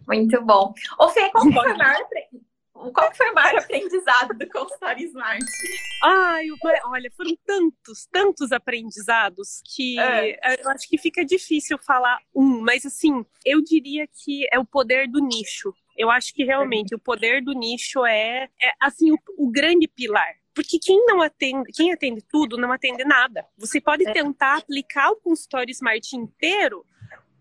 Muito 0.07 0.41
bom. 0.43 0.73
Ô 0.99 1.09
Fê, 1.09 1.29
qual 1.29 1.51
foi 1.51 1.71
a 1.71 1.73
maior 1.77 2.07
qual 2.93 3.15
foi 3.15 3.31
o 3.31 3.33
maior 3.33 3.57
aprendizado 3.59 4.37
do 4.37 4.49
consultório 4.49 5.07
Smart? 5.07 5.45
Ai, 6.03 6.45
olha, 6.85 7.11
foram 7.15 7.35
tantos, 7.45 8.05
tantos 8.11 8.51
aprendizados 8.51 9.61
que 9.63 9.97
é. 9.99 10.61
eu 10.61 10.69
acho 10.69 10.87
que 10.89 10.97
fica 10.97 11.23
difícil 11.23 11.77
falar 11.77 12.19
um, 12.35 12.59
mas 12.61 12.85
assim, 12.85 13.25
eu 13.45 13.63
diria 13.63 14.07
que 14.07 14.47
é 14.51 14.59
o 14.59 14.65
poder 14.65 15.07
do 15.07 15.19
nicho. 15.19 15.73
Eu 15.97 16.11
acho 16.11 16.33
que 16.33 16.43
realmente 16.43 16.93
o 16.93 16.99
poder 16.99 17.41
do 17.41 17.53
nicho 17.53 18.05
é, 18.05 18.49
é 18.61 18.71
assim, 18.81 19.11
o, 19.11 19.17
o 19.37 19.49
grande 19.49 19.87
pilar. 19.87 20.35
Porque 20.53 20.77
quem 20.79 21.05
não 21.05 21.21
atende, 21.21 21.71
quem 21.73 21.91
atende 21.93 22.21
tudo 22.21 22.57
não 22.57 22.71
atende 22.71 23.03
nada. 23.03 23.45
Você 23.57 23.79
pode 23.79 24.07
é. 24.07 24.11
tentar 24.11 24.57
aplicar 24.57 25.11
o 25.11 25.15
consultório 25.17 25.71
Smart 25.71 26.15
inteiro 26.15 26.85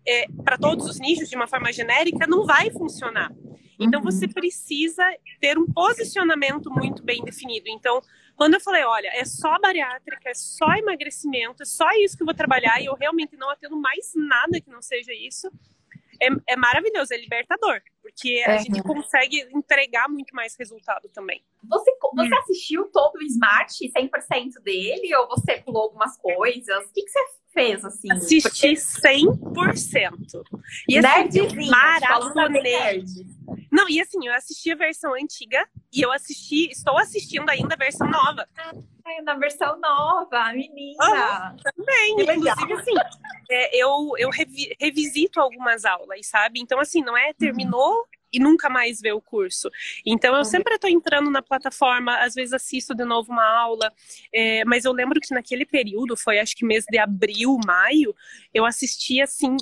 é, 0.07 0.25
para 0.43 0.57
todos 0.57 0.85
os 0.85 0.99
nichos 0.99 1.29
de 1.29 1.35
uma 1.35 1.47
forma 1.47 1.71
genérica, 1.73 2.27
não 2.27 2.45
vai 2.45 2.69
funcionar. 2.71 3.31
Então 3.79 3.99
uhum. 3.99 4.05
você 4.05 4.27
precisa 4.27 5.03
ter 5.39 5.57
um 5.57 5.65
posicionamento 5.65 6.71
muito 6.71 7.03
bem 7.03 7.23
definido. 7.23 7.67
Então, 7.67 8.01
quando 8.35 8.55
eu 8.55 8.61
falei, 8.61 8.83
olha, 8.83 9.09
é 9.13 9.23
só 9.25 9.57
bariátrica, 9.59 10.29
é 10.29 10.33
só 10.33 10.73
emagrecimento, 10.73 11.63
é 11.63 11.65
só 11.65 11.89
isso 11.93 12.17
que 12.17 12.23
eu 12.23 12.25
vou 12.25 12.35
trabalhar 12.35 12.81
e 12.81 12.85
eu 12.85 12.95
realmente 12.95 13.35
não 13.37 13.49
atendo 13.49 13.79
mais 13.79 14.11
nada 14.15 14.59
que 14.59 14.69
não 14.69 14.81
seja 14.81 15.13
isso, 15.13 15.49
é, 16.21 16.53
é 16.53 16.55
maravilhoso, 16.55 17.13
é 17.13 17.17
libertador, 17.17 17.81
porque 18.01 18.43
a 18.45 18.57
gente 18.57 18.81
consegue 18.81 19.47
entregar 19.53 20.07
muito 20.09 20.33
mais 20.33 20.55
resultado 20.57 21.09
também. 21.09 21.43
Você, 21.63 21.91
você 22.13 22.33
hum. 22.33 22.39
assistiu 22.39 22.85
todo 22.91 23.15
o 23.15 23.23
Smart, 23.23 23.73
100% 23.73 24.61
dele, 24.63 25.13
ou 25.15 25.27
você 25.27 25.57
pulou 25.57 25.83
algumas 25.83 26.17
coisas? 26.17 26.85
O 26.85 26.93
que, 26.93 27.03
que 27.03 27.09
você 27.09 27.19
fez, 27.53 27.85
assim? 27.85 28.11
Assisti 28.11 28.41
porque... 28.41 28.73
100%. 28.73 30.43
E 30.87 30.97
assim, 30.97 31.69
maratonei. 31.69 33.03
Não, 33.75 33.89
e 33.89 33.99
assim, 33.99 34.25
eu 34.25 34.33
assisti 34.33 34.71
a 34.71 34.75
versão 34.75 35.13
antiga 35.13 35.67
e 35.91 36.01
eu 36.01 36.09
assisti, 36.09 36.71
estou 36.71 36.97
assistindo 36.97 37.49
ainda 37.49 37.75
a 37.75 37.77
versão 37.77 38.09
nova. 38.09 38.47
Ai, 39.05 39.21
na 39.21 39.33
versão 39.33 39.77
nova, 39.81 40.53
menina. 40.53 41.53
Oh, 41.53 41.61
também. 41.61 42.15
Inclusive, 42.21 42.73
assim, 42.73 42.93
é, 43.51 43.77
eu, 43.77 44.13
eu 44.17 44.29
revi, 44.29 44.73
revisito 44.79 45.41
algumas 45.41 45.83
aulas, 45.83 46.25
sabe? 46.25 46.61
Então, 46.61 46.79
assim, 46.79 47.01
não 47.01 47.17
é 47.17 47.33
terminou 47.33 47.97
uhum. 47.97 48.03
e 48.31 48.39
nunca 48.39 48.69
mais 48.69 49.01
vê 49.01 49.11
o 49.11 49.19
curso. 49.19 49.69
Então, 50.05 50.31
eu 50.31 50.37
uhum. 50.37 50.45
sempre 50.45 50.75
estou 50.75 50.89
entrando 50.89 51.29
na 51.29 51.41
plataforma, 51.41 52.15
às 52.19 52.33
vezes 52.33 52.53
assisto 52.53 52.95
de 52.95 53.03
novo 53.03 53.29
uma 53.29 53.45
aula, 53.45 53.91
é, 54.33 54.63
mas 54.63 54.85
eu 54.85 54.93
lembro 54.93 55.19
que 55.19 55.33
naquele 55.33 55.65
período, 55.65 56.15
foi 56.15 56.39
acho 56.39 56.55
que 56.55 56.65
mês 56.65 56.85
de 56.89 56.97
abril, 56.97 57.59
maio, 57.65 58.15
eu 58.53 58.65
assisti, 58.65 59.21
assim, 59.21 59.57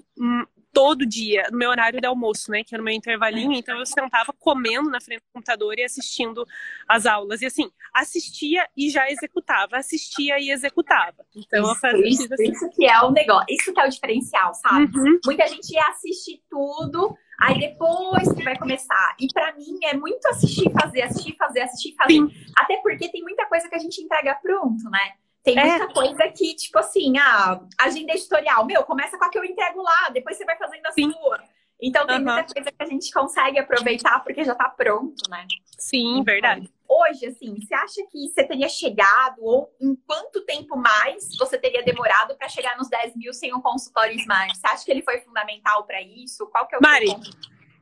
todo 0.74 1.06
dia, 1.06 1.48
no 1.52 1.58
meu 1.58 1.70
horário 1.70 2.02
de 2.02 2.08
almoço, 2.08 2.52
né? 2.52 2.64
Que 2.64 2.74
era 2.74 2.82
o 2.82 2.86
meu 2.86 2.94
intervalinho, 2.94 3.54
então 3.54 3.78
eu 3.78 3.86
sentava 3.86 4.34
comendo 4.34 4.90
na 4.90 5.00
frente 5.00 5.22
do 5.22 5.32
computador 5.32 5.78
e 5.78 5.84
assistindo 5.84 6.44
as 6.90 7.06
aulas. 7.06 7.42
E 7.42 7.46
assim, 7.46 7.70
assistia 7.94 8.68
e 8.76 8.90
já 8.90 9.10
executava, 9.10 9.78
assistia 9.78 10.40
e 10.40 10.50
executava. 10.50 11.24
Então 11.36 11.62
isso, 11.62 11.72
eu 11.72 11.76
fazia 11.76 12.08
isso, 12.08 12.34
assim. 12.34 12.52
isso 12.52 12.70
que 12.72 12.86
é 12.86 13.00
o 13.02 13.12
negócio, 13.12 13.46
isso 13.50 13.72
que 13.72 13.80
é 13.80 13.86
o 13.86 13.90
diferencial, 13.90 14.54
sabe? 14.56 14.98
Uhum. 14.98 15.20
Muita 15.24 15.48
gente 15.48 15.72
ia 15.72 15.84
assistir 15.90 16.42
tudo, 16.50 17.16
aí 17.40 17.60
depois 17.60 18.32
que 18.34 18.44
vai 18.44 18.58
começar. 18.58 19.16
E 19.20 19.28
para 19.32 19.54
mim 19.54 19.78
é 19.84 19.96
muito 19.96 20.26
assistir, 20.28 20.72
fazer, 20.72 21.04
assistir, 21.04 21.36
fazer, 21.38 21.62
assistir, 21.62 21.96
fazer. 21.96 22.14
Sim. 22.14 22.32
Até 22.58 22.78
porque 22.78 23.10
tem 23.10 23.22
muita 23.22 23.46
coisa 23.46 23.70
que 23.70 23.76
a 23.76 23.80
gente 23.80 24.02
entrega 24.02 24.34
pronto, 24.42 24.90
né? 24.90 25.14
Tem 25.44 25.60
é. 25.60 25.66
muita 25.66 25.86
é. 25.86 25.94
coisa 25.94 26.32
que, 26.32 26.56
tipo 26.56 26.80
assim, 26.80 27.18
a 27.18 27.60
agenda 27.80 28.14
editorial, 28.14 28.66
meu, 28.66 28.84
começa 28.84 29.18
com 29.18 29.26
a 29.26 29.30
que 29.30 29.38
eu 29.38 29.44
entrego 29.44 29.82
lá, 29.82 30.10
depois 30.10 30.38
você 30.38 30.46
vai 30.46 30.58
fazendo 30.58 30.86
a 30.86 30.92
Sim. 30.92 31.12
sua. 31.12 31.40
Então 31.82 32.08
tem 32.08 32.18
uhum. 32.18 32.24
muita 32.24 32.54
coisa 32.54 32.72
que 32.72 32.84
a 32.84 32.86
gente 32.86 33.12
consegue 33.12 33.60
aproveitar 33.60 34.24
porque 34.24 34.44
já 34.46 34.56
tá 34.56 34.70
pronto, 34.70 35.30
né? 35.30 35.46
Sim, 35.78 36.12
então, 36.12 36.24
verdade. 36.24 36.72
Hoje, 36.88 37.26
assim, 37.26 37.56
você 37.60 37.74
acha 37.74 38.02
que 38.10 38.30
você 38.30 38.44
teria 38.46 38.70
chegado, 38.70 39.44
ou 39.44 39.70
em 39.82 39.94
quanto 40.08 40.46
tempo 40.46 40.78
mais 40.78 41.36
você 41.38 41.58
teria 41.58 41.84
demorado 41.84 42.38
para 42.38 42.48
chegar 42.48 42.78
nos 42.78 42.88
10 42.88 43.18
mil 43.18 43.34
sem 43.34 43.54
um 43.54 43.60
consultório 43.60 44.16
Smart? 44.16 44.56
Você 44.56 44.66
acha 44.66 44.86
que 44.86 44.92
ele 44.92 45.02
foi 45.02 45.20
fundamental 45.22 45.84
para 45.84 46.02
isso? 46.02 46.48
Qual 46.48 46.66
que 46.68 46.76
é 46.76 46.78
o 46.78 46.82
Mari, 46.82 47.08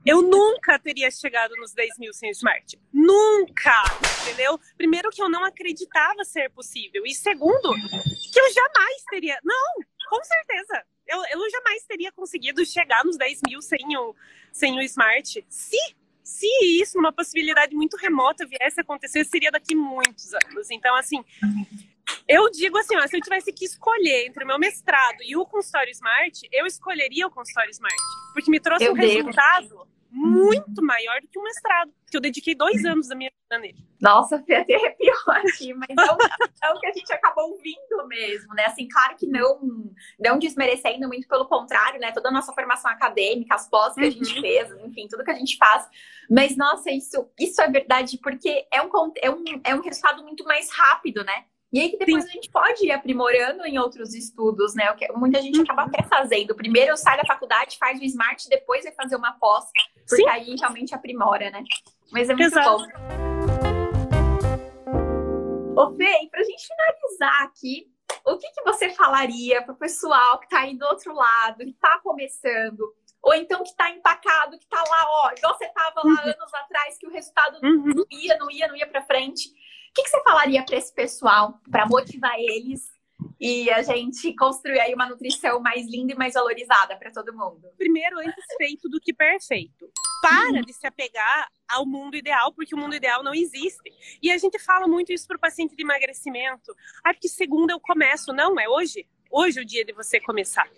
eu 0.06 0.22
nunca 0.22 0.80
teria 0.80 1.12
chegado 1.12 1.56
nos 1.58 1.74
10 1.74 1.98
mil 2.00 2.14
sem 2.14 2.32
Smart. 2.32 2.80
Nunca! 2.92 3.84
Entendeu? 4.22 4.60
Primeiro, 4.76 5.10
que 5.12 5.22
eu 5.22 5.30
não 5.30 5.44
acreditava 5.44 6.24
ser 6.24 6.50
possível. 6.50 7.06
E 7.06 7.14
segundo, 7.14 7.74
que 8.32 8.40
eu 8.40 8.54
jamais 8.54 9.04
teria. 9.10 9.38
Não, 9.44 9.84
com 10.10 10.24
certeza. 10.24 10.84
Eu, 11.08 11.22
eu 11.32 11.50
jamais 11.50 11.84
teria 11.84 12.12
conseguido 12.12 12.66
chegar 12.66 13.04
nos 13.06 13.18
10 13.18 13.42
mil 13.48 13.62
sem 13.62 13.98
o, 13.98 14.16
sem 14.52 14.78
o 14.78 14.82
Smart. 14.82 15.46
Se, 15.48 15.78
se 16.24 16.48
isso, 16.82 16.98
uma 16.98 17.12
possibilidade 17.12 17.76
muito 17.76 17.96
remota, 17.96 18.46
viesse 18.46 18.80
a 18.80 18.84
acontecer, 18.84 19.24
seria 19.26 19.52
daqui 19.52 19.76
muitos 19.76 20.34
anos. 20.34 20.72
Então, 20.72 20.96
assim. 20.96 21.24
Eu 22.28 22.50
digo 22.50 22.78
assim, 22.78 22.96
ó, 22.96 23.08
se 23.08 23.18
eu 23.18 23.22
tivesse 23.22 23.54
que 23.54 23.66
escolher 23.66 24.28
entre 24.28 24.44
o 24.44 24.48
meu 24.48 24.58
mestrado 24.58 25.18
e 25.22 25.36
o 25.36 25.46
consultório 25.46 25.92
Smart, 25.92 26.48
eu 26.52 26.66
escolheria 26.66 27.28
o 27.28 27.32
consultório 27.32 27.72
Smart. 27.72 27.96
Porque 28.34 28.50
me 28.50 28.60
trouxe 28.60 28.90
um 28.90 28.94
devo. 28.94 29.08
resultado 29.08 29.91
muito 30.12 30.84
maior 30.84 31.22
do 31.22 31.28
que 31.28 31.40
um 31.40 31.44
mestrado, 31.44 31.92
que 32.10 32.18
eu 32.18 32.22
dediquei 32.22 32.54
dois 32.54 32.84
anos 32.84 33.08
da 33.08 33.16
minha 33.16 33.32
vida 33.32 33.62
nele. 33.62 33.88
Nossa, 34.02 34.40
Fê, 34.44 34.56
até 34.56 34.76
arrepiou 34.76 35.16
aqui, 35.28 35.74
mas 35.74 35.90
é 35.90 36.12
o, 36.12 36.18
é 36.66 36.74
o 36.74 36.80
que 36.80 36.88
a 36.88 36.94
gente 36.94 37.14
acabou 37.14 37.52
ouvindo 37.52 38.08
mesmo, 38.08 38.54
né? 38.54 38.66
Assim, 38.66 38.88
claro 38.88 39.16
que 39.16 39.26
não, 39.26 39.94
não 40.20 40.38
desmerecendo, 40.38 41.08
muito 41.08 41.28
pelo 41.28 41.48
contrário, 41.48 42.00
né? 42.00 42.12
Toda 42.12 42.30
a 42.30 42.32
nossa 42.32 42.52
formação 42.52 42.92
acadêmica, 42.92 43.56
as 43.56 43.70
pós 43.70 43.94
que 43.94 44.02
a 44.02 44.10
gente 44.10 44.36
uhum. 44.36 44.42
fez, 44.42 44.72
enfim, 44.84 45.08
tudo 45.08 45.24
que 45.24 45.32
a 45.32 45.36
gente 45.36 45.56
faz. 45.58 45.88
Mas, 46.30 46.58
nossa, 46.58 46.92
isso, 46.92 47.30
isso 47.40 47.62
é 47.62 47.70
verdade, 47.70 48.18
porque 48.18 48.68
é 48.72 48.82
um, 48.82 48.90
é, 49.22 49.30
um, 49.30 49.44
é 49.64 49.76
um 49.76 49.82
resultado 49.82 50.24
muito 50.24 50.44
mais 50.44 50.70
rápido, 50.72 51.24
né? 51.24 51.46
E 51.74 51.80
aí 51.80 51.90
que 51.90 51.98
depois 51.98 52.26
Sim. 52.26 52.30
a 52.30 52.34
gente 52.34 52.50
pode 52.50 52.86
ir 52.86 52.92
aprimorando 52.92 53.66
em 53.66 53.80
outros 53.80 54.14
estudos, 54.14 54.76
né? 54.76 54.92
O 54.92 54.96
que 54.96 55.10
muita 55.14 55.42
gente 55.42 55.62
acaba 55.62 55.84
até 55.84 56.04
fazendo. 56.04 56.54
Primeiro 56.54 56.98
sai 56.98 57.16
da 57.16 57.24
faculdade, 57.26 57.78
faz 57.78 57.98
o 57.98 58.04
Smart, 58.04 58.50
depois 58.50 58.84
vai 58.84 58.94
fazer 58.94 59.16
uma 59.16 59.32
pós, 59.40 59.64
porque 59.96 60.24
Sim. 60.24 60.28
aí 60.28 60.54
realmente 60.60 60.94
aprimora, 60.94 61.50
né? 61.50 61.64
Mas 62.12 62.30
é 62.30 62.36
muito 62.36 62.48
Exato. 62.48 62.78
bom. 62.78 62.84
Ô, 65.82 65.96
Fê, 65.96 66.28
pra 66.30 66.44
gente 66.44 66.68
finalizar 66.68 67.44
aqui, 67.44 67.90
o 68.26 68.38
que, 68.38 68.52
que 68.52 68.64
você 68.64 68.90
falaria 68.90 69.62
pro 69.62 69.74
pessoal 69.76 70.40
que 70.40 70.50
tá 70.50 70.60
aí 70.60 70.78
do 70.78 70.86
outro 70.86 71.14
lado, 71.14 71.60
que 71.60 71.74
tá 71.80 72.02
começando, 72.04 72.94
ou 73.24 73.34
então 73.34 73.64
que 73.64 73.74
tá 73.78 73.90
empacado, 73.90 74.60
que 74.60 74.68
tá 74.68 74.84
lá, 74.90 75.06
ó, 75.08 75.32
igual 75.38 75.58
você 75.58 75.70
tava 75.70 76.02
lá 76.04 76.04
uhum. 76.04 76.32
anos 76.32 76.54
atrás, 76.54 76.98
que 76.98 77.08
o 77.08 77.12
resultado 77.12 77.60
uhum. 77.64 77.94
não 77.96 78.06
ia, 78.12 78.38
não 78.38 78.52
ia, 78.52 78.68
não 78.68 78.76
ia 78.76 78.88
pra 78.88 79.04
frente. 79.04 79.50
O 79.92 79.94
que, 79.94 80.04
que 80.04 80.10
você 80.10 80.24
falaria 80.24 80.64
para 80.64 80.78
esse 80.78 80.94
pessoal, 80.94 81.60
para 81.70 81.86
motivar 81.86 82.40
eles 82.40 82.90
e 83.38 83.70
a 83.70 83.82
gente 83.82 84.34
construir 84.36 84.80
aí 84.80 84.94
uma 84.94 85.06
nutrição 85.06 85.60
mais 85.60 85.86
linda 85.86 86.14
e 86.14 86.16
mais 86.16 86.34
valorizada 86.34 86.96
para 86.96 87.12
todo 87.12 87.36
mundo? 87.36 87.68
Primeiro, 87.78 88.18
antes 88.20 88.46
feito 88.58 88.88
do 88.88 89.02
que 89.02 89.14
perfeito. 89.14 89.92
Para 90.22 90.62
de 90.62 90.72
se 90.72 90.88
apegar 90.88 91.50
ao 91.68 91.86
mundo 91.86 92.16
ideal, 92.16 92.54
porque 92.54 92.74
o 92.74 92.78
mundo 92.78 92.96
ideal 92.96 93.22
não 93.22 93.34
existe. 93.34 93.92
E 94.22 94.32
a 94.32 94.38
gente 94.38 94.58
fala 94.60 94.88
muito 94.88 95.12
isso 95.12 95.28
para 95.28 95.36
o 95.36 95.40
paciente 95.40 95.76
de 95.76 95.84
emagrecimento. 95.84 96.74
Ah, 97.04 97.14
porque 97.14 97.28
segunda 97.28 97.74
eu 97.74 97.80
começo. 97.80 98.32
Não, 98.32 98.58
é 98.58 98.70
hoje. 98.70 99.06
Hoje 99.30 99.60
é 99.60 99.62
o 99.62 99.66
dia 99.66 99.84
de 99.84 99.92
você 99.92 100.22
começar. 100.22 100.70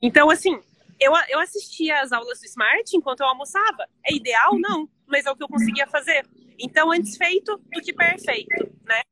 Então, 0.00 0.30
assim, 0.30 0.58
eu, 0.98 1.12
eu 1.28 1.40
assistia 1.40 2.00
às 2.00 2.10
aulas 2.10 2.40
do 2.40 2.46
Smart 2.46 2.96
enquanto 2.96 3.20
eu 3.20 3.26
almoçava. 3.26 3.86
É 4.02 4.14
ideal? 4.14 4.58
Não, 4.58 4.88
mas 5.06 5.26
é 5.26 5.30
o 5.30 5.36
que 5.36 5.42
eu 5.42 5.48
conseguia 5.48 5.86
fazer. 5.86 6.26
Então, 6.62 6.92
antes 6.92 7.16
feito 7.16 7.56
do 7.56 7.80
que 7.80 7.92
perfeito, 7.92 8.72
né? 8.84 9.02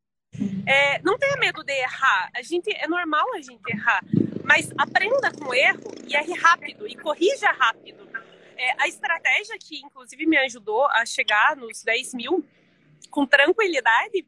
É, 0.66 1.02
não 1.02 1.18
tenha 1.18 1.36
medo 1.36 1.64
de 1.64 1.72
errar. 1.72 2.30
A 2.34 2.42
gente 2.42 2.70
é 2.74 2.86
normal 2.86 3.26
a 3.34 3.42
gente 3.42 3.60
errar, 3.68 4.00
mas 4.44 4.70
aprenda 4.78 5.32
com 5.32 5.46
o 5.46 5.54
erro 5.54 5.90
e 6.06 6.14
erre 6.14 6.32
rápido 6.34 6.86
e 6.86 6.94
corrija 6.96 7.50
rápido. 7.50 8.08
É, 8.56 8.82
a 8.82 8.86
estratégia 8.86 9.56
que, 9.58 9.78
inclusive, 9.78 10.26
me 10.26 10.36
ajudou 10.38 10.86
a 10.86 11.04
chegar 11.04 11.56
nos 11.56 11.82
10 11.82 12.14
mil 12.14 12.44
com 13.10 13.26
tranquilidade, 13.26 14.24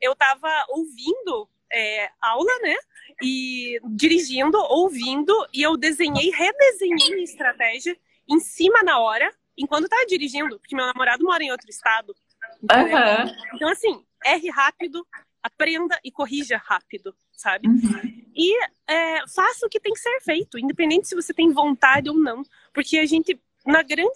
eu 0.00 0.12
estava 0.12 0.48
ouvindo 0.70 1.48
é, 1.70 2.10
aula, 2.20 2.52
né? 2.62 2.74
E 3.22 3.78
dirigindo, 3.84 4.56
ouvindo, 4.58 5.34
e 5.52 5.62
eu 5.62 5.76
desenhei, 5.76 6.30
redesenhei 6.30 7.10
minha 7.10 7.24
estratégia 7.24 7.96
em 8.28 8.40
cima 8.40 8.82
na 8.82 8.98
hora, 8.98 9.30
enquanto 9.58 9.84
estava 9.84 10.06
dirigindo, 10.06 10.58
porque 10.58 10.74
meu 10.74 10.86
namorado 10.86 11.22
mora 11.24 11.42
em 11.42 11.50
outro 11.50 11.68
estado. 11.68 12.14
Uhum. 12.62 13.54
Então, 13.54 13.68
assim, 13.68 14.04
erre 14.24 14.50
rápido, 14.50 15.06
aprenda 15.42 15.98
e 16.04 16.12
corrija 16.12 16.56
rápido, 16.56 17.14
sabe? 17.32 17.68
Uhum. 17.68 18.22
E 18.34 18.56
é, 18.88 19.26
faça 19.34 19.66
o 19.66 19.68
que 19.68 19.80
tem 19.80 19.92
que 19.92 19.98
ser 19.98 20.20
feito, 20.20 20.58
independente 20.58 21.08
se 21.08 21.14
você 21.14 21.34
tem 21.34 21.52
vontade 21.52 22.08
ou 22.08 22.16
não. 22.16 22.42
Porque 22.72 22.98
a 22.98 23.06
gente, 23.06 23.38
na 23.66 23.82
grande 23.82 24.12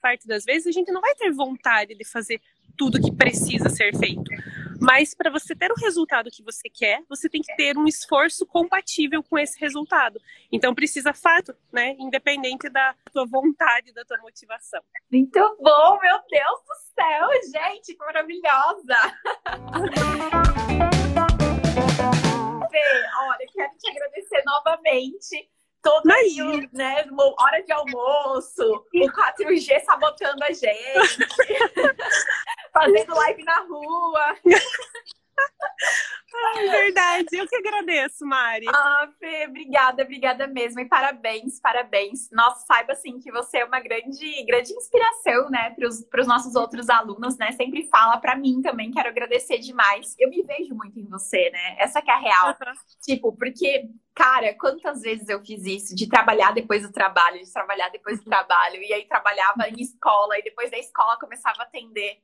parte 0.00 0.26
das 0.26 0.44
vezes, 0.44 0.66
a 0.66 0.72
gente 0.72 0.92
não 0.92 1.00
vai 1.00 1.14
ter 1.14 1.30
vontade 1.30 1.94
de 1.94 2.04
fazer 2.04 2.40
tudo 2.76 3.00
que 3.00 3.12
precisa 3.12 3.68
ser 3.68 3.96
feito. 3.96 4.30
Mas 4.80 5.14
para 5.14 5.30
você 5.30 5.54
ter 5.54 5.70
o 5.70 5.74
resultado 5.74 6.30
que 6.30 6.42
você 6.42 6.66
quer, 6.68 7.02
você 7.08 7.28
tem 7.28 7.40
que 7.42 7.54
ter 7.54 7.76
um 7.76 7.86
esforço 7.86 8.46
compatível 8.46 9.22
com 9.22 9.38
esse 9.38 9.60
resultado. 9.60 10.18
Então 10.50 10.74
precisa 10.74 11.12
fato, 11.12 11.54
né? 11.70 11.94
Independente 11.98 12.70
da 12.70 12.94
tua 13.12 13.26
vontade, 13.26 13.92
da 13.92 14.02
tua 14.04 14.16
motivação. 14.18 14.82
Muito 15.12 15.38
bom, 15.60 16.00
meu 16.00 16.18
Deus 16.30 16.60
do 16.66 16.74
céu, 16.94 17.28
gente, 17.52 17.94
que 17.94 17.98
maravilhosa! 17.98 18.96
Fê, 22.70 22.78
olha, 23.18 23.46
quero 23.52 23.76
te 23.78 23.90
agradecer 23.90 24.42
novamente 24.46 25.50
todo 25.82 26.10
aí, 26.10 26.68
né? 26.72 27.04
Hora 27.38 27.62
de 27.62 27.72
almoço, 27.72 28.86
o 28.94 29.10
4G 29.10 29.80
sabotando 29.84 30.44
a 30.44 30.52
gente, 30.52 31.26
fazendo 32.72 33.14
live 33.14 33.44
na 33.44 33.60
rua. 33.62 34.36
Ai, 36.32 36.68
verdade, 36.68 37.26
eu 37.32 37.46
que 37.46 37.56
agradeço, 37.56 38.24
Mari. 38.24 38.66
Ah, 38.68 39.08
Fê, 39.18 39.46
obrigada, 39.48 40.02
obrigada 40.02 40.46
mesmo. 40.46 40.80
E 40.80 40.84
parabéns, 40.86 41.60
parabéns. 41.60 42.30
Nossa, 42.30 42.64
saiba 42.66 42.92
assim 42.92 43.18
que 43.18 43.30
você 43.30 43.58
é 43.58 43.64
uma 43.64 43.80
grande, 43.80 44.44
grande 44.44 44.72
inspiração, 44.72 45.50
né, 45.50 45.74
para 46.10 46.20
os 46.20 46.26
nossos 46.26 46.54
outros 46.54 46.88
alunos, 46.88 47.36
né? 47.36 47.52
Sempre 47.52 47.88
fala 47.88 48.18
para 48.18 48.36
mim 48.36 48.62
também, 48.62 48.90
quero 48.90 49.08
agradecer 49.08 49.58
demais. 49.58 50.14
Eu 50.18 50.30
me 50.30 50.42
vejo 50.42 50.74
muito 50.74 50.98
em 50.98 51.08
você, 51.08 51.50
né? 51.50 51.76
Essa 51.78 52.00
que 52.00 52.10
é 52.10 52.14
a 52.14 52.18
real. 52.18 52.56
Tipo, 53.02 53.36
porque 53.36 53.88
Cara, 54.20 54.52
quantas 54.54 55.00
vezes 55.00 55.28
eu 55.30 55.40
fiz 55.42 55.64
isso 55.64 55.96
de 55.96 56.06
trabalhar 56.06 56.52
depois 56.52 56.82
do 56.82 56.92
trabalho, 56.92 57.38
de 57.42 57.50
trabalhar 57.50 57.88
depois 57.88 58.18
do 58.18 58.24
trabalho, 58.26 58.82
e 58.82 58.92
aí 58.92 59.06
trabalhava 59.06 59.66
em 59.68 59.80
escola, 59.80 60.38
e 60.38 60.42
depois 60.42 60.70
da 60.70 60.76
escola 60.76 61.18
começava 61.18 61.62
a 61.62 61.62
atender. 61.62 62.20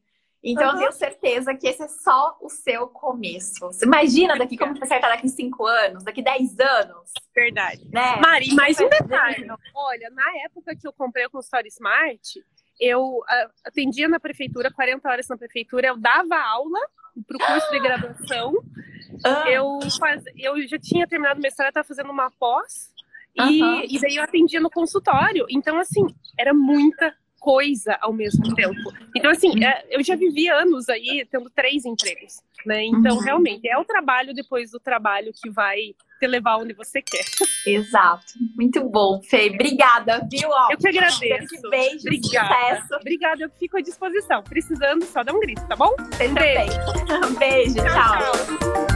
Então, 0.49 0.69
uhum. 0.69 0.75
eu 0.75 0.79
tenho 0.79 0.93
certeza 0.93 1.55
que 1.57 1.67
esse 1.67 1.83
é 1.83 1.89
só 1.89 2.39
o 2.41 2.49
seu 2.49 2.87
começo. 2.87 3.59
Você 3.67 3.85
imagina 3.85 4.39
daqui 4.39 4.57
como 4.57 4.75
você 4.75 4.87
vai 4.87 4.99
estar 4.99 5.09
daqui 5.09 5.29
5 5.29 5.67
anos, 5.67 6.05
daqui 6.05 6.23
10 6.23 6.61
anos. 6.61 7.11
Verdade. 7.35 7.85
Né? 7.93 8.17
Mari, 8.21 8.55
mais 8.55 8.79
um 8.79 8.89
detalhe. 8.89 9.45
Olha, 9.75 10.09
na 10.11 10.45
época 10.45 10.77
que 10.77 10.87
eu 10.87 10.93
comprei 10.93 11.27
o 11.27 11.31
consultório 11.31 11.67
Smart, 11.67 12.45
eu 12.79 13.25
ah, 13.29 13.51
atendia 13.65 14.09
na 14.09 14.21
prefeitura, 14.21 14.71
40 14.71 15.09
horas 15.09 15.27
na 15.27 15.37
prefeitura, 15.37 15.89
eu 15.89 15.97
dava 15.97 16.37
aula 16.37 16.79
para 17.27 17.37
o 17.37 17.41
curso 17.41 17.71
de 17.73 17.81
graduação. 17.81 18.55
Ah. 19.25 19.51
Eu, 19.51 19.81
faz, 19.99 20.23
eu 20.37 20.65
já 20.69 20.79
tinha 20.79 21.09
terminado 21.09 21.41
o 21.41 21.43
mestrado, 21.43 21.71
estava 21.71 21.89
fazendo 21.89 22.11
uma 22.11 22.31
pós. 22.31 22.95
E, 23.35 23.63
uhum. 23.63 23.83
e 23.83 24.01
daí 24.01 24.15
eu 24.15 24.23
atendia 24.23 24.61
no 24.61 24.71
consultório. 24.71 25.45
Então, 25.51 25.77
assim, 25.77 26.07
era 26.39 26.55
muita 26.55 27.13
coisa 27.47 27.97
ao 28.01 28.13
mesmo 28.13 28.57
tempo. 28.57 28.93
Então, 29.15 29.31
assim, 29.31 29.65
é, 29.65 29.87
eu 29.89 30.03
já 30.03 30.17
vivi 30.17 30.49
anos 30.49 30.89
aí 30.89 31.25
tendo 31.31 31.49
três 31.49 31.85
empregos, 31.85 32.43
né? 32.67 32.85
Então, 32.85 33.15
uhum. 33.15 33.23
realmente, 33.23 33.69
é 33.69 33.79
o 33.79 33.85
trabalho 33.85 34.35
depois 34.35 34.73
do 34.73 34.81
trabalho 34.81 35.31
que 35.33 35.49
vai 35.49 35.95
te 36.19 36.27
levar 36.27 36.57
onde 36.57 36.75
você 36.75 37.01
quer. 37.01 37.25
Exato. 37.65 38.33
Muito 38.57 38.83
bom, 38.89 39.23
Fê. 39.23 39.49
Obrigada, 39.55 40.27
viu? 40.29 40.49
Ó, 40.51 40.73
eu 40.73 40.77
que 40.77 40.89
agradeço. 40.89 41.23
Um 41.65 41.71
beijo, 41.71 42.01
Obrigada. 42.01 42.49
sucesso. 42.49 42.95
Obrigada, 42.97 43.45
eu 43.45 43.51
fico 43.51 43.77
à 43.77 43.81
disposição. 43.81 44.43
Precisando, 44.43 45.05
só 45.05 45.23
dá 45.23 45.33
um 45.33 45.39
grito, 45.39 45.65
tá 45.69 45.77
bom? 45.77 45.95
Um 46.29 46.35
beijo. 46.35 47.31
Um 47.31 47.35
beijo, 47.39 47.75
tchau. 47.77 47.85
tchau. 47.85 48.87
tchau. 48.89 48.96